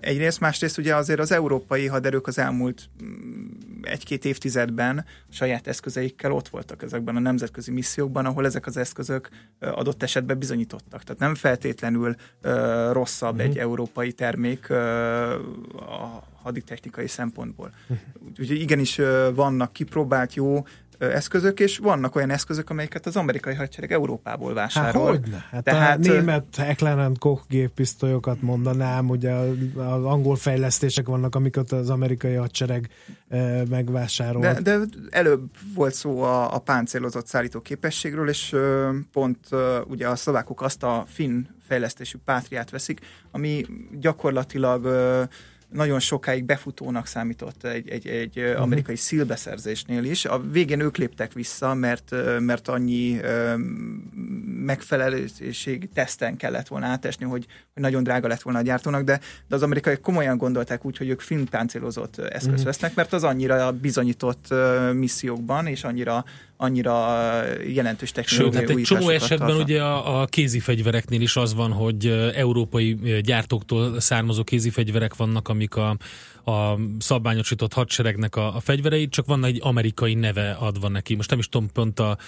egyrészt, 0.00 0.40
másrészt 0.40 0.78
ugye 0.78 0.94
azért 0.94 1.20
az 1.20 1.32
európai 1.32 1.86
haderők 1.86 2.26
az 2.26 2.38
elmúlt 2.38 2.88
mm, 3.02 3.46
egy-két 3.82 4.24
évtizedben 4.24 5.04
saját 5.30 5.66
eszközeikkel 5.66 6.32
ott 6.32 6.48
voltak 6.48 6.82
ezekben 6.82 7.16
a 7.16 7.20
nemzetközi 7.20 7.70
missziókban, 7.70 8.26
ahol 8.26 8.46
ezek 8.46 8.66
az 8.66 8.76
eszközök 8.76 9.28
adott 9.58 10.02
esetben 10.02 10.38
bizonyítottak. 10.38 11.02
Tehát 11.02 11.20
nem 11.20 11.34
feltétlenül 11.34 12.14
rosszabb 12.92 13.34
uh-huh. 13.34 13.50
egy 13.50 13.58
európai 13.58 14.12
termék 14.12 14.70
a 14.70 16.22
haditechnikai 16.42 17.06
szempontból. 17.06 17.72
Uh-huh. 17.82 17.98
Úgyhogy 18.38 18.60
igenis 18.60 19.00
vannak 19.34 19.72
kipróbált 19.72 20.34
jó 20.34 20.64
eszközök, 20.98 21.60
és 21.60 21.78
vannak 21.78 22.14
olyan 22.16 22.30
eszközök, 22.30 22.70
amelyeket 22.70 23.06
az 23.06 23.16
amerikai 23.16 23.54
hadsereg 23.54 23.92
Európából 23.92 24.54
vásárol. 24.54 25.06
Hát 25.06 25.10
hogyne? 25.10 25.46
Hát 25.50 25.64
Tehát, 25.64 25.98
a 25.98 26.00
német 26.00 26.56
Heckler 26.56 27.10
Koch 27.18 27.42
géppisztolyokat 27.48 28.42
mondanám, 28.42 29.08
ugye 29.08 29.32
az 29.74 30.04
angol 30.04 30.36
fejlesztések 30.36 31.06
vannak, 31.06 31.34
amiket 31.34 31.72
az 31.72 31.90
amerikai 31.90 32.34
hadsereg 32.34 32.88
megvásárol. 33.68 34.40
De, 34.40 34.60
de 34.60 34.78
előbb 35.10 35.50
volt 35.74 35.94
szó 35.94 36.22
a, 36.22 36.54
a 36.54 36.58
páncélozott 36.58 37.26
szállító 37.26 37.60
képességről, 37.60 38.28
és 38.28 38.56
pont 39.12 39.38
ugye 39.86 40.08
a 40.08 40.16
szlovákok 40.16 40.62
azt 40.62 40.82
a 40.82 41.04
finn 41.08 41.46
fejlesztésű 41.68 42.18
pátriát 42.24 42.70
veszik, 42.70 43.00
ami 43.30 43.66
gyakorlatilag 44.00 44.86
nagyon 45.72 46.00
sokáig 46.00 46.44
befutónak 46.44 47.06
számított 47.06 47.64
egy, 47.64 47.88
egy, 47.88 48.06
egy 48.06 48.38
uh-huh. 48.38 48.62
amerikai 48.62 48.96
szilbeszerzésnél 48.96 50.04
is. 50.04 50.24
A 50.24 50.40
végén 50.40 50.80
ők 50.80 50.96
léptek 50.96 51.32
vissza, 51.32 51.74
mert, 51.74 52.14
mert 52.38 52.68
annyi 52.68 53.20
megfelelőség 54.64 55.88
teszten 55.94 56.36
kellett 56.36 56.68
volna 56.68 56.86
átesni, 56.86 57.24
hogy, 57.24 57.46
hogy 57.74 57.82
nagyon 57.82 58.02
drága 58.02 58.28
lett 58.28 58.42
volna 58.42 58.58
a 58.58 58.62
gyártónak, 58.62 59.02
de, 59.02 59.20
de 59.48 59.54
az 59.54 59.62
amerikai 59.62 59.96
komolyan 59.96 60.36
gondolták 60.36 60.84
úgy, 60.84 60.96
hogy 60.96 61.08
ők 61.08 61.20
filmpáncélozott 61.20 62.18
eszközt 62.18 62.46
uh-huh. 62.46 62.64
vesznek, 62.64 62.94
mert 62.94 63.12
az 63.12 63.24
annyira 63.24 63.72
bizonyított 63.72 64.54
missziókban 64.92 65.66
és 65.66 65.84
annyira 65.84 66.24
annyira 66.60 67.42
jelentős 67.66 68.08
Sőt, 68.08 68.14
technológiai 68.14 68.66
hát 68.66 68.76
egy 68.76 68.82
csomó 68.82 69.08
esetben 69.08 69.38
tartalmaz. 69.38 69.64
ugye 69.64 69.82
a, 69.82 70.20
a 70.20 70.26
kézifegyvereknél 70.26 71.20
is 71.20 71.36
az 71.36 71.54
van, 71.54 71.72
hogy 71.72 72.06
ö, 72.06 72.28
európai 72.34 72.98
ö, 73.02 73.20
gyártóktól 73.20 74.00
származó 74.00 74.44
kézifegyverek 74.44 75.16
vannak, 75.16 75.48
amik 75.48 75.76
a, 75.76 75.96
a 76.44 76.78
szabványosított 76.98 77.72
hadseregnek 77.72 78.36
a, 78.36 78.56
a 78.56 78.60
fegyverei, 78.60 79.08
csak 79.08 79.26
van 79.26 79.44
egy 79.44 79.58
amerikai 79.62 80.14
neve 80.14 80.50
adva 80.50 80.88
neki. 80.88 81.14
Most 81.14 81.30
nem 81.30 81.38
is 81.38 81.48
tudom, 81.48 81.68
pont 81.72 82.00
a, 82.00 82.18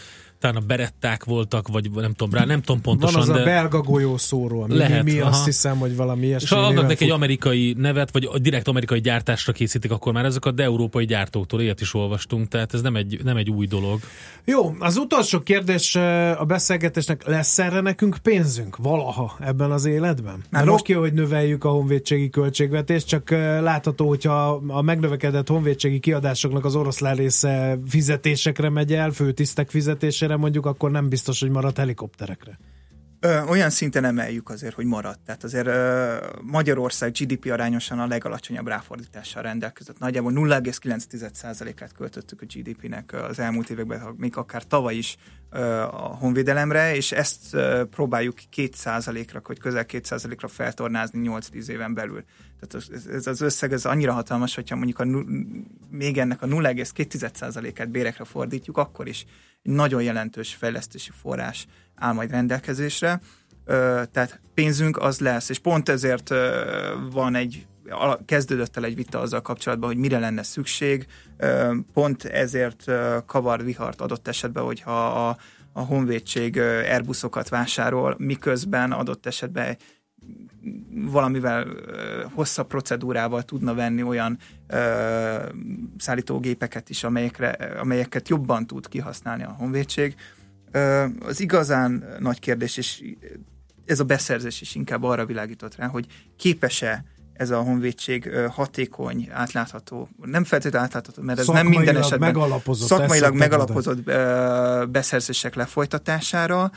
talán 0.40 0.56
a 0.56 0.60
beretták 0.66 1.24
voltak, 1.24 1.68
vagy 1.68 1.90
nem 1.90 2.12
tudom 2.12 2.38
rá, 2.38 2.44
nem 2.44 2.60
tudom 2.60 2.80
pontosan, 2.80 3.20
Van 3.20 3.28
az 3.28 3.36
de... 3.36 3.40
a 3.40 3.44
belga 3.44 3.80
golyószóró, 3.80 4.62
ami 4.62 4.76
Lehet, 4.76 5.02
mi, 5.04 5.12
mi 5.12 5.20
aha. 5.20 5.30
azt 5.30 5.44
hiszem, 5.44 5.78
hogy 5.78 5.96
valami 5.96 6.20
És 6.22 6.26
ilyesmi. 6.28 6.56
ha 6.56 6.62
adnak 6.62 6.86
neki 6.86 7.04
egy 7.04 7.10
amerikai 7.10 7.74
nevet, 7.78 8.10
vagy 8.12 8.28
direkt 8.40 8.68
amerikai 8.68 9.00
gyártásra 9.00 9.52
készítik 9.52 9.90
akkor 9.90 10.12
már 10.12 10.24
ezeket, 10.24 10.54
de 10.54 10.62
európai 10.62 11.04
gyártóktól 11.04 11.60
ilyet 11.60 11.80
is 11.80 11.94
olvastunk, 11.94 12.48
tehát 12.48 12.74
ez 12.74 12.80
nem 12.80 12.96
egy, 12.96 13.20
nem 13.24 13.36
egy 13.36 13.50
új 13.50 13.66
dolog. 13.66 14.00
Jó, 14.44 14.74
az 14.78 14.96
utolsó 14.96 15.40
kérdés 15.40 15.94
a 16.38 16.44
beszélgetésnek, 16.46 17.26
lesz 17.26 17.58
erre 17.58 17.80
nekünk 17.80 18.16
pénzünk 18.22 18.76
valaha 18.76 19.36
ebben 19.40 19.70
az 19.70 19.84
életben? 19.84 20.44
Mert 20.50 20.66
most- 20.66 20.80
oké, 20.80 20.92
hogy 20.92 21.12
növeljük 21.12 21.64
a 21.64 21.68
honvédségi 21.68 22.30
költségvetést, 22.30 23.06
csak 23.06 23.30
látható, 23.60 24.08
hogyha 24.08 24.62
a 24.68 24.82
megnövekedett 24.82 25.48
honvédségi 25.48 26.00
kiadásoknak 26.00 26.64
az 26.64 26.74
oroszlán 26.76 27.16
része 27.16 27.78
fizetésekre 27.88 28.68
megy 28.68 28.92
el, 28.92 29.10
főtisztek 29.10 29.70
fizetésére 29.70 30.29
mondjuk, 30.36 30.66
akkor 30.66 30.90
nem 30.90 31.08
biztos, 31.08 31.40
hogy 31.40 31.50
marad 31.50 31.76
helikopterekre. 31.76 32.58
Ö, 33.22 33.42
olyan 33.42 33.70
szinten 33.70 34.04
emeljük 34.04 34.50
azért, 34.50 34.74
hogy 34.74 34.84
maradt. 34.84 35.20
Tehát 35.24 35.44
azért 35.44 35.68
Magyarország 36.42 37.12
GDP 37.12 37.50
arányosan 37.50 37.98
a 37.98 38.06
legalacsonyabb 38.06 38.66
ráfordítással 38.66 39.42
rendelkezett. 39.42 39.98
Nagyjából 39.98 40.32
0,9%-át 40.34 41.92
költöttük 41.92 42.40
a 42.42 42.44
GDP-nek 42.54 43.12
az 43.12 43.38
elmúlt 43.38 43.70
években, 43.70 44.14
még 44.16 44.36
akár 44.36 44.64
tavaly 44.64 44.94
is 44.94 45.16
a 45.90 46.16
honvédelemre, 46.16 46.94
és 46.94 47.12
ezt 47.12 47.56
próbáljuk 47.90 48.38
2%-ra, 48.56 49.40
vagy 49.44 49.58
közel 49.58 49.84
2%-ra 49.88 50.48
feltornázni 50.48 51.28
8-10 51.30 51.68
éven 51.68 51.94
belül. 51.94 52.24
Tehát 52.60 52.90
ez- 53.14 53.26
az 53.26 53.40
összeg 53.40 53.72
ez 53.72 53.84
annyira 53.84 54.12
hatalmas, 54.12 54.54
hogyha 54.54 54.76
mondjuk 54.76 54.98
a, 54.98 55.04
még 55.90 56.18
ennek 56.18 56.42
a 56.42 56.46
0,2%-át 56.46 57.90
bérekre 57.90 58.24
fordítjuk, 58.24 58.76
akkor 58.76 59.08
is 59.08 59.24
egy 59.62 59.72
nagyon 59.72 60.02
jelentős 60.02 60.54
fejlesztési 60.54 61.10
forrás 61.20 61.66
áll 61.94 62.12
majd 62.12 62.30
rendelkezésre. 62.30 63.20
Tehát 64.12 64.40
pénzünk 64.54 64.98
az 64.98 65.20
lesz, 65.20 65.48
és 65.48 65.58
pont 65.58 65.88
ezért 65.88 66.28
van 67.12 67.34
egy 67.34 67.66
kezdődött 68.24 68.76
el 68.76 68.84
egy 68.84 68.94
vita 68.94 69.20
azzal 69.20 69.42
kapcsolatban, 69.42 69.88
hogy 69.88 69.98
mire 69.98 70.18
lenne 70.18 70.42
szükség. 70.42 71.06
Pont 71.92 72.24
ezért 72.24 72.84
kavar 73.26 73.64
vihart 73.64 74.00
adott 74.00 74.28
esetben, 74.28 74.64
hogyha 74.64 75.28
a, 75.28 75.36
a 75.72 75.80
honvédség 75.80 76.58
Airbusokat 76.58 77.48
vásárol, 77.48 78.14
miközben 78.18 78.92
adott 78.92 79.26
esetben 79.26 79.76
valamivel 80.90 81.66
hosszabb 82.34 82.66
procedúrával 82.66 83.42
tudna 83.42 83.74
venni 83.74 84.02
olyan 84.02 84.38
ö, 84.66 85.36
szállítógépeket 85.98 86.90
is, 86.90 87.04
amelyekre, 87.04 87.50
amelyeket 87.80 88.28
jobban 88.28 88.66
tud 88.66 88.88
kihasználni 88.88 89.42
a 89.42 89.54
honvédség. 89.58 90.14
Ö, 90.70 91.06
az 91.20 91.40
igazán 91.40 92.04
nagy 92.18 92.38
kérdés, 92.38 92.76
és 92.76 93.02
ez 93.84 94.00
a 94.00 94.04
beszerzés 94.04 94.60
is 94.60 94.74
inkább 94.74 95.02
arra 95.02 95.26
világított 95.26 95.76
rá, 95.76 95.86
hogy 95.86 96.06
képes-e 96.36 97.04
ez 97.32 97.50
a 97.50 97.60
honvédség 97.60 98.30
hatékony, 98.50 99.28
átlátható, 99.32 100.08
nem 100.22 100.44
feltétlenül 100.44 100.86
átlátható, 100.86 101.22
mert 101.22 101.38
ez 101.38 101.46
nem 101.46 101.66
minden 101.66 101.96
esetben 101.96 102.32
megalapozott, 102.32 102.88
szakmailag 102.88 103.34
megalapozott 103.34 104.02
beszerzések 104.90 105.54
lefolytatására, 105.54 106.70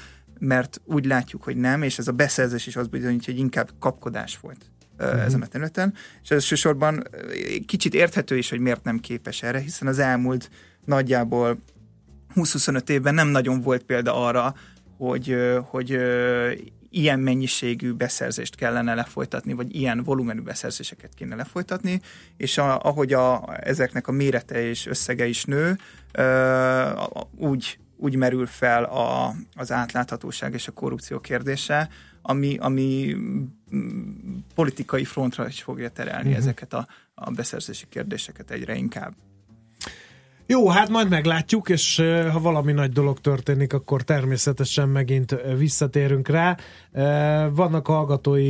mert 0.44 0.82
úgy 0.86 1.06
látjuk, 1.06 1.44
hogy 1.44 1.58
nem, 1.58 1.82
és 1.82 1.98
ez 1.98 2.08
a 2.08 2.12
beszerzés 2.12 2.68
is 2.68 2.76
az 2.76 2.88
bizonyítja, 2.88 3.34
hogy 3.34 3.42
inkább 3.42 3.70
kapkodás 3.80 4.40
volt 4.40 4.66
uh-huh. 5.00 5.24
ezen 5.24 5.42
a 5.42 5.48
területen. 5.48 5.94
És 6.24 6.32
elsősorban 6.32 7.04
ö, 7.12 7.18
kicsit 7.66 7.94
érthető 7.94 8.38
is, 8.38 8.50
hogy 8.50 8.60
miért 8.60 8.84
nem 8.84 9.00
képes 9.00 9.44
erre, 9.44 9.60
hiszen 9.60 9.88
az 9.88 10.00
elmúlt 10.00 10.50
nagyjából 10.86 11.58
20-25 12.36 12.90
évben 12.90 13.14
nem 13.14 13.28
nagyon 13.28 13.62
volt 13.62 13.84
példa 13.84 14.26
arra, 14.26 14.56
hogy, 14.98 15.38
hogy 15.70 16.00
ilyen 16.90 17.20
mennyiségű 17.20 17.92
beszerzést 17.92 18.56
kellene 18.56 18.94
lefolytatni, 18.94 19.54
vagy 19.54 19.76
ilyen 19.76 20.04
volumenű 20.04 20.42
beszerzéseket 20.42 21.14
kéne 21.14 21.36
lefolytatni, 21.36 22.02
és 22.38 22.58
a, 22.58 22.80
ahogy 22.80 23.14
a, 23.14 23.58
ezeknek 23.60 24.08
a 24.08 24.12
mérete 24.12 24.68
és 24.68 24.86
összege 24.86 25.26
is 25.26 25.46
nő, 25.46 25.78
ö, 26.12 27.04
úgy, 27.38 27.78
úgy 27.98 28.16
merül 28.16 28.46
fel 28.46 28.84
a, 28.84 29.34
az 29.56 29.72
átláthatóság 29.72 30.54
és 30.54 30.68
a 30.68 30.72
korrupció 30.72 31.20
kérdése, 31.20 31.90
ami, 32.22 32.58
ami 32.58 33.16
mm, 33.76 34.38
politikai 34.56 35.04
frontra 35.04 35.48
is 35.48 35.62
fogja 35.62 35.90
terelni 35.90 36.30
uh-huh. 36.30 36.38
ezeket 36.38 36.74
a, 36.74 36.88
a 37.16 37.32
beszerzési 37.32 37.86
kérdéseket 37.90 38.52
egyre 38.52 38.76
inkább. 38.76 39.14
Jó, 40.46 40.70
hát 40.70 40.90
majd 40.90 41.10
meglátjuk, 41.10 41.70
és 41.70 41.96
ha 42.32 42.40
valami 42.40 42.72
nagy 42.72 42.92
dolog 42.92 43.20
történik, 43.20 43.74
akkor 43.74 44.02
természetesen 44.02 44.90
megint 44.90 45.36
visszatérünk 45.58 46.28
rá. 46.28 46.58
Vannak 47.50 47.88
hallgatói 47.88 48.42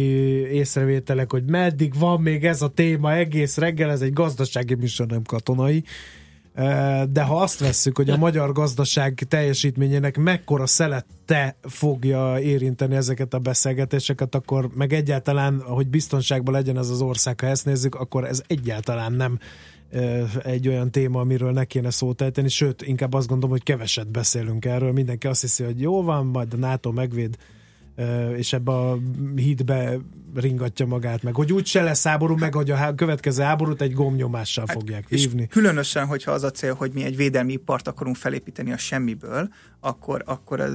észrevételek, 0.52 1.32
hogy 1.32 1.44
meddig 1.44 2.00
van 2.00 2.22
még 2.22 2.46
ez 2.46 2.62
a 2.62 2.68
téma 2.68 3.14
egész 3.14 3.58
reggel, 3.58 3.92
ez 3.92 4.02
egy 4.02 4.14
gazdasági 4.14 4.74
műsor, 4.74 5.08
nem 5.08 5.22
katonai. 5.24 5.84
De 7.10 7.22
ha 7.22 7.42
azt 7.42 7.60
vesszük, 7.60 7.98
hogy 7.98 8.10
a 8.10 8.18
magyar 8.18 8.52
gazdaság 8.52 9.26
teljesítményének 9.28 10.18
mekkora 10.18 10.66
szelette 10.66 11.56
fogja 11.62 12.40
érinteni 12.40 12.96
ezeket 12.96 13.34
a 13.34 13.40
beszélgetéseket, 13.40 14.36
akkor 14.36 14.70
meg 14.74 14.94
egyáltalán, 14.94 15.62
hogy 15.62 15.88
biztonságban 15.88 16.54
legyen 16.54 16.78
ez 16.78 16.90
az 16.90 17.02
ország, 17.02 17.40
ha 17.40 17.48
ezt 17.48 17.66
nézzük, 17.66 17.96
akkor 17.96 18.26
ez 18.26 18.42
egyáltalán 18.48 19.14
nem 19.14 19.40
egy 20.44 20.68
olyan 20.68 20.92
téma, 20.92 21.20
amiről 21.20 21.52
ne 21.52 21.66
kéne 21.66 21.90
szót 21.90 22.22
ejteni, 22.22 22.50
sőt, 22.50 22.82
inkább 22.82 23.14
azt 23.14 23.28
gondolom, 23.28 23.52
hogy 23.52 23.64
keveset 23.64 24.12
beszélünk 24.12 24.66
erről. 24.66 24.92
Mindenki 24.92 25.28
azt 25.28 25.42
hiszi, 25.42 25.64
hogy 25.64 25.82
jó 25.82 26.04
van, 26.04 26.26
majd 26.26 26.54
a 26.54 26.58
NATO 26.58 26.92
megvéd, 26.92 27.38
és 28.38 28.54
ebbe 28.54 28.72
a 28.72 28.98
hídbe 29.36 29.98
ringatja 30.36 30.86
magát 30.86 31.24
meg. 31.24 31.36
Hogy 31.36 31.54
úgy 31.54 31.66
se 31.66 31.84
lesz 31.84 32.04
háború, 32.04 32.36
meg 32.38 32.54
hogy 32.54 32.72
a 32.72 32.96
következő 32.96 33.44
háborút 33.44 33.82
egy 33.82 33.94
gomnyomással 33.94 34.66
fogják 34.68 35.06
És 35.08 35.22
hívni. 35.22 35.48
különösen, 35.48 36.06
hogyha 36.06 36.32
az 36.32 36.44
a 36.44 36.52
cél, 36.52 36.74
hogy 36.74 36.92
mi 36.94 37.04
egy 37.04 37.16
védelmi 37.16 37.54
ipart 37.54 37.88
akarunk 37.88 38.16
felépíteni 38.16 38.72
a 38.72 38.78
semmiből, 38.78 39.50
akkor, 39.80 40.24
akkor 40.26 40.60
ez, 40.60 40.74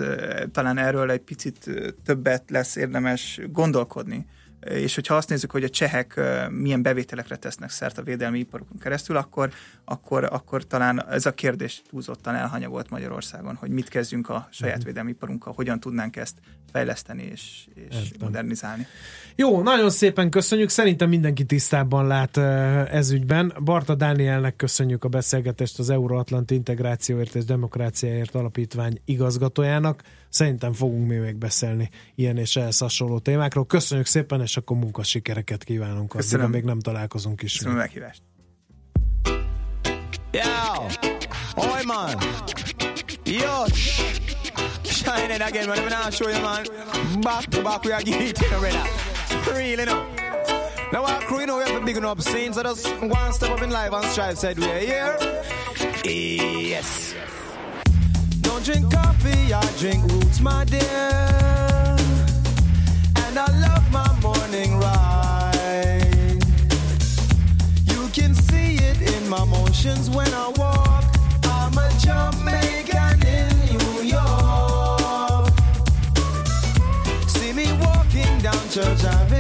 talán 0.52 0.78
erről 0.78 1.10
egy 1.10 1.20
picit 1.20 1.70
többet 2.04 2.50
lesz 2.50 2.76
érdemes 2.76 3.40
gondolkodni. 3.52 4.26
És 4.60 4.94
hogyha 4.94 5.14
azt 5.14 5.28
nézzük, 5.28 5.50
hogy 5.50 5.64
a 5.64 5.68
csehek 5.68 6.20
milyen 6.50 6.82
bevételekre 6.82 7.36
tesznek 7.36 7.70
szert 7.70 7.98
a 7.98 8.02
védelmi 8.02 8.38
iparukon 8.38 8.78
keresztül, 8.78 9.16
akkor, 9.16 9.52
akkor, 9.84 10.24
akkor 10.24 10.66
talán 10.66 11.08
ez 11.10 11.26
a 11.26 11.34
kérdés 11.34 11.82
túlzottan 11.90 12.34
elhanyagolt 12.34 12.90
Magyarországon, 12.90 13.54
hogy 13.54 13.70
mit 13.70 13.88
kezdjünk 13.88 14.28
a 14.28 14.48
saját 14.50 14.84
védelmi 14.84 15.10
iparunkkal, 15.10 15.52
hogyan 15.56 15.80
tudnánk 15.80 16.16
ezt 16.16 16.34
fejleszteni 16.72 17.22
és, 17.32 17.66
és 17.74 18.10
modernizálni. 18.20 18.86
Jó, 19.34 19.62
nagyon 19.62 19.90
szépen 19.90 20.30
köszönjük. 20.30 20.68
Szerintem 20.68 21.08
mindenki 21.08 21.44
tisztában 21.44 22.06
lát 22.06 22.36
ez 22.92 23.10
ügyben. 23.10 23.52
Barta 23.64 23.94
Dánielnek 23.94 24.56
köszönjük 24.56 25.04
a 25.04 25.08
beszélgetést 25.08 25.78
az 25.78 25.90
Euróatlanti 25.90 26.54
Integrációért 26.54 27.34
és 27.34 27.44
Demokráciáért 27.44 28.34
Alapítvány 28.34 29.00
igazgatójának. 29.04 30.02
Szerintem 30.28 30.72
fogunk 30.72 31.08
mi 31.08 31.16
még 31.16 31.36
beszélni 31.36 31.90
ilyen 32.14 32.36
és 32.36 32.56
ehhez 32.56 32.78
hasonló 32.78 33.18
témákról. 33.18 33.66
Köszönjük 33.66 34.06
szépen, 34.06 34.40
és 34.40 34.56
akkor 34.56 34.76
munkasikereket 34.76 35.64
kívánunk. 35.64 36.08
Köszönöm. 36.08 36.50
még 36.50 36.64
nem 36.64 36.80
találkozunk 36.80 37.36
Köszönöm 37.36 37.74
a 37.74 37.76
meghívást. 37.76 38.22
Yo, 40.32 40.86
oi 41.56 41.84
man, 41.86 42.16
yo, 43.24 43.64
shine 44.84 45.34
it 45.34 45.42
again, 45.42 45.66
man. 45.66 45.78
Me 45.78 45.88
now 45.88 46.10
show 46.10 46.28
you, 46.28 46.40
man. 46.40 46.66
Back 47.20 47.48
to 47.48 47.62
back, 47.62 47.84
we 47.84 47.94
are 47.94 48.02
getting 48.02 48.28
it 48.28 48.52
already. 48.52 48.76
Real, 49.46 49.78
you 49.78 49.86
know. 49.86 50.04
Now, 50.92 51.04
our 51.04 51.20
crew, 51.20 51.40
you 51.40 51.46
know, 51.46 51.56
we 51.58 51.64
have 51.64 51.82
a 51.82 51.84
big 51.84 51.96
enough 51.96 52.20
scene, 52.20 52.52
so 52.52 52.62
just 52.62 52.86
one 53.00 53.32
step 53.32 53.50
up 53.50 53.62
in 53.62 53.70
live 53.70 53.92
and 53.92 54.04
strive 54.06 54.38
said 54.38 54.58
we 54.58 54.66
are 54.66 54.78
here. 54.78 55.18
Yes. 56.04 57.07
Don't 58.58 58.64
drink 58.64 58.92
coffee, 58.92 59.54
I 59.54 59.64
drink 59.78 60.02
roots, 60.10 60.40
my 60.40 60.64
dear. 60.64 60.80
And 63.22 63.38
I 63.38 63.46
love 63.60 63.88
my 63.92 64.12
morning 64.20 64.80
ride. 64.80 66.42
You 67.86 68.08
can 68.12 68.34
see 68.34 68.74
it 68.78 69.00
in 69.14 69.28
my 69.28 69.44
motions 69.44 70.10
when 70.10 70.26
I 70.34 70.48
walk. 70.56 71.04
I'm 71.44 71.78
a 71.78 71.88
Jamaican 72.00 73.22
in 73.28 73.48
New 73.78 74.02
York. 74.02 75.52
See 77.28 77.52
me 77.52 77.72
walking 77.80 78.40
down 78.40 78.68
Church 78.70 79.04
Avenue 79.04 79.37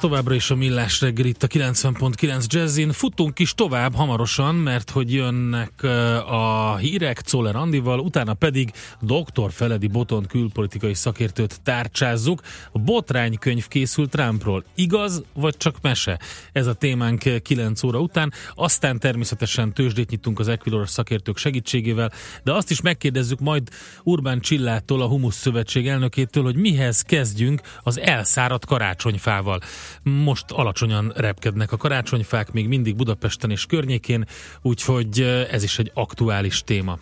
továbbra 0.00 0.34
is 0.34 0.50
a 0.50 0.54
Millás 0.54 1.00
reggel 1.00 1.26
itt 1.26 1.42
a 1.42 1.46
90.9 1.46 2.46
Jazzin. 2.46 2.92
Futunk 2.92 3.38
is 3.38 3.54
tovább 3.54 3.94
hamarosan, 3.94 4.54
mert 4.54 4.90
hogy 4.90 5.12
jönnek 5.12 5.72
ö, 5.80 6.16
a 6.16 6.76
hírek 6.76 7.20
Czoller 7.20 7.56
Andival, 7.56 7.98
utána 7.98 8.34
pedig 8.34 8.72
dr. 9.00 9.52
Feledi 9.52 9.86
Botont 9.86 10.26
külpolitikai 10.26 10.94
szakértőt 10.94 11.60
tárcsázzuk. 11.62 12.40
A 12.72 12.78
botránykönyv 12.78 13.68
készül 13.68 14.08
Trumpról. 14.08 14.64
Igaz, 14.74 15.22
vagy 15.34 15.56
csak 15.56 15.76
mese? 15.82 16.18
Ez 16.52 16.66
a 16.66 16.74
témánk 16.74 17.42
9 17.42 17.82
óra 17.82 17.98
után. 17.98 18.32
Aztán 18.54 18.98
természetesen 18.98 19.72
tőzsdét 19.72 20.10
nyitunk 20.10 20.38
az 20.38 20.48
Equilor 20.48 20.88
szakértők 20.88 21.36
segítségével, 21.36 22.12
de 22.44 22.52
azt 22.52 22.70
is 22.70 22.80
megkérdezzük 22.80 23.40
majd 23.40 23.68
Urbán 24.02 24.40
Csillától, 24.40 25.02
a 25.02 25.06
Humusz 25.06 25.36
Szövetség 25.36 25.88
elnökétől, 25.88 26.42
hogy 26.42 26.56
mihez 26.56 27.02
kezdjünk 27.02 27.60
az 27.82 27.98
elszáradt 27.98 28.66
karácsonyfával. 28.66 29.60
Most 30.02 30.50
alacsonyan 30.50 31.12
repkednek 31.16 31.72
a 31.72 31.76
karácsonyfák, 31.76 32.52
még 32.52 32.68
mindig 32.68 32.96
Budapesten 32.96 33.50
és 33.50 33.66
környékén, 33.66 34.24
úgyhogy 34.62 35.20
ez 35.50 35.62
is 35.62 35.78
egy 35.78 35.90
aktuális 35.94 36.62
téma. 36.62 36.98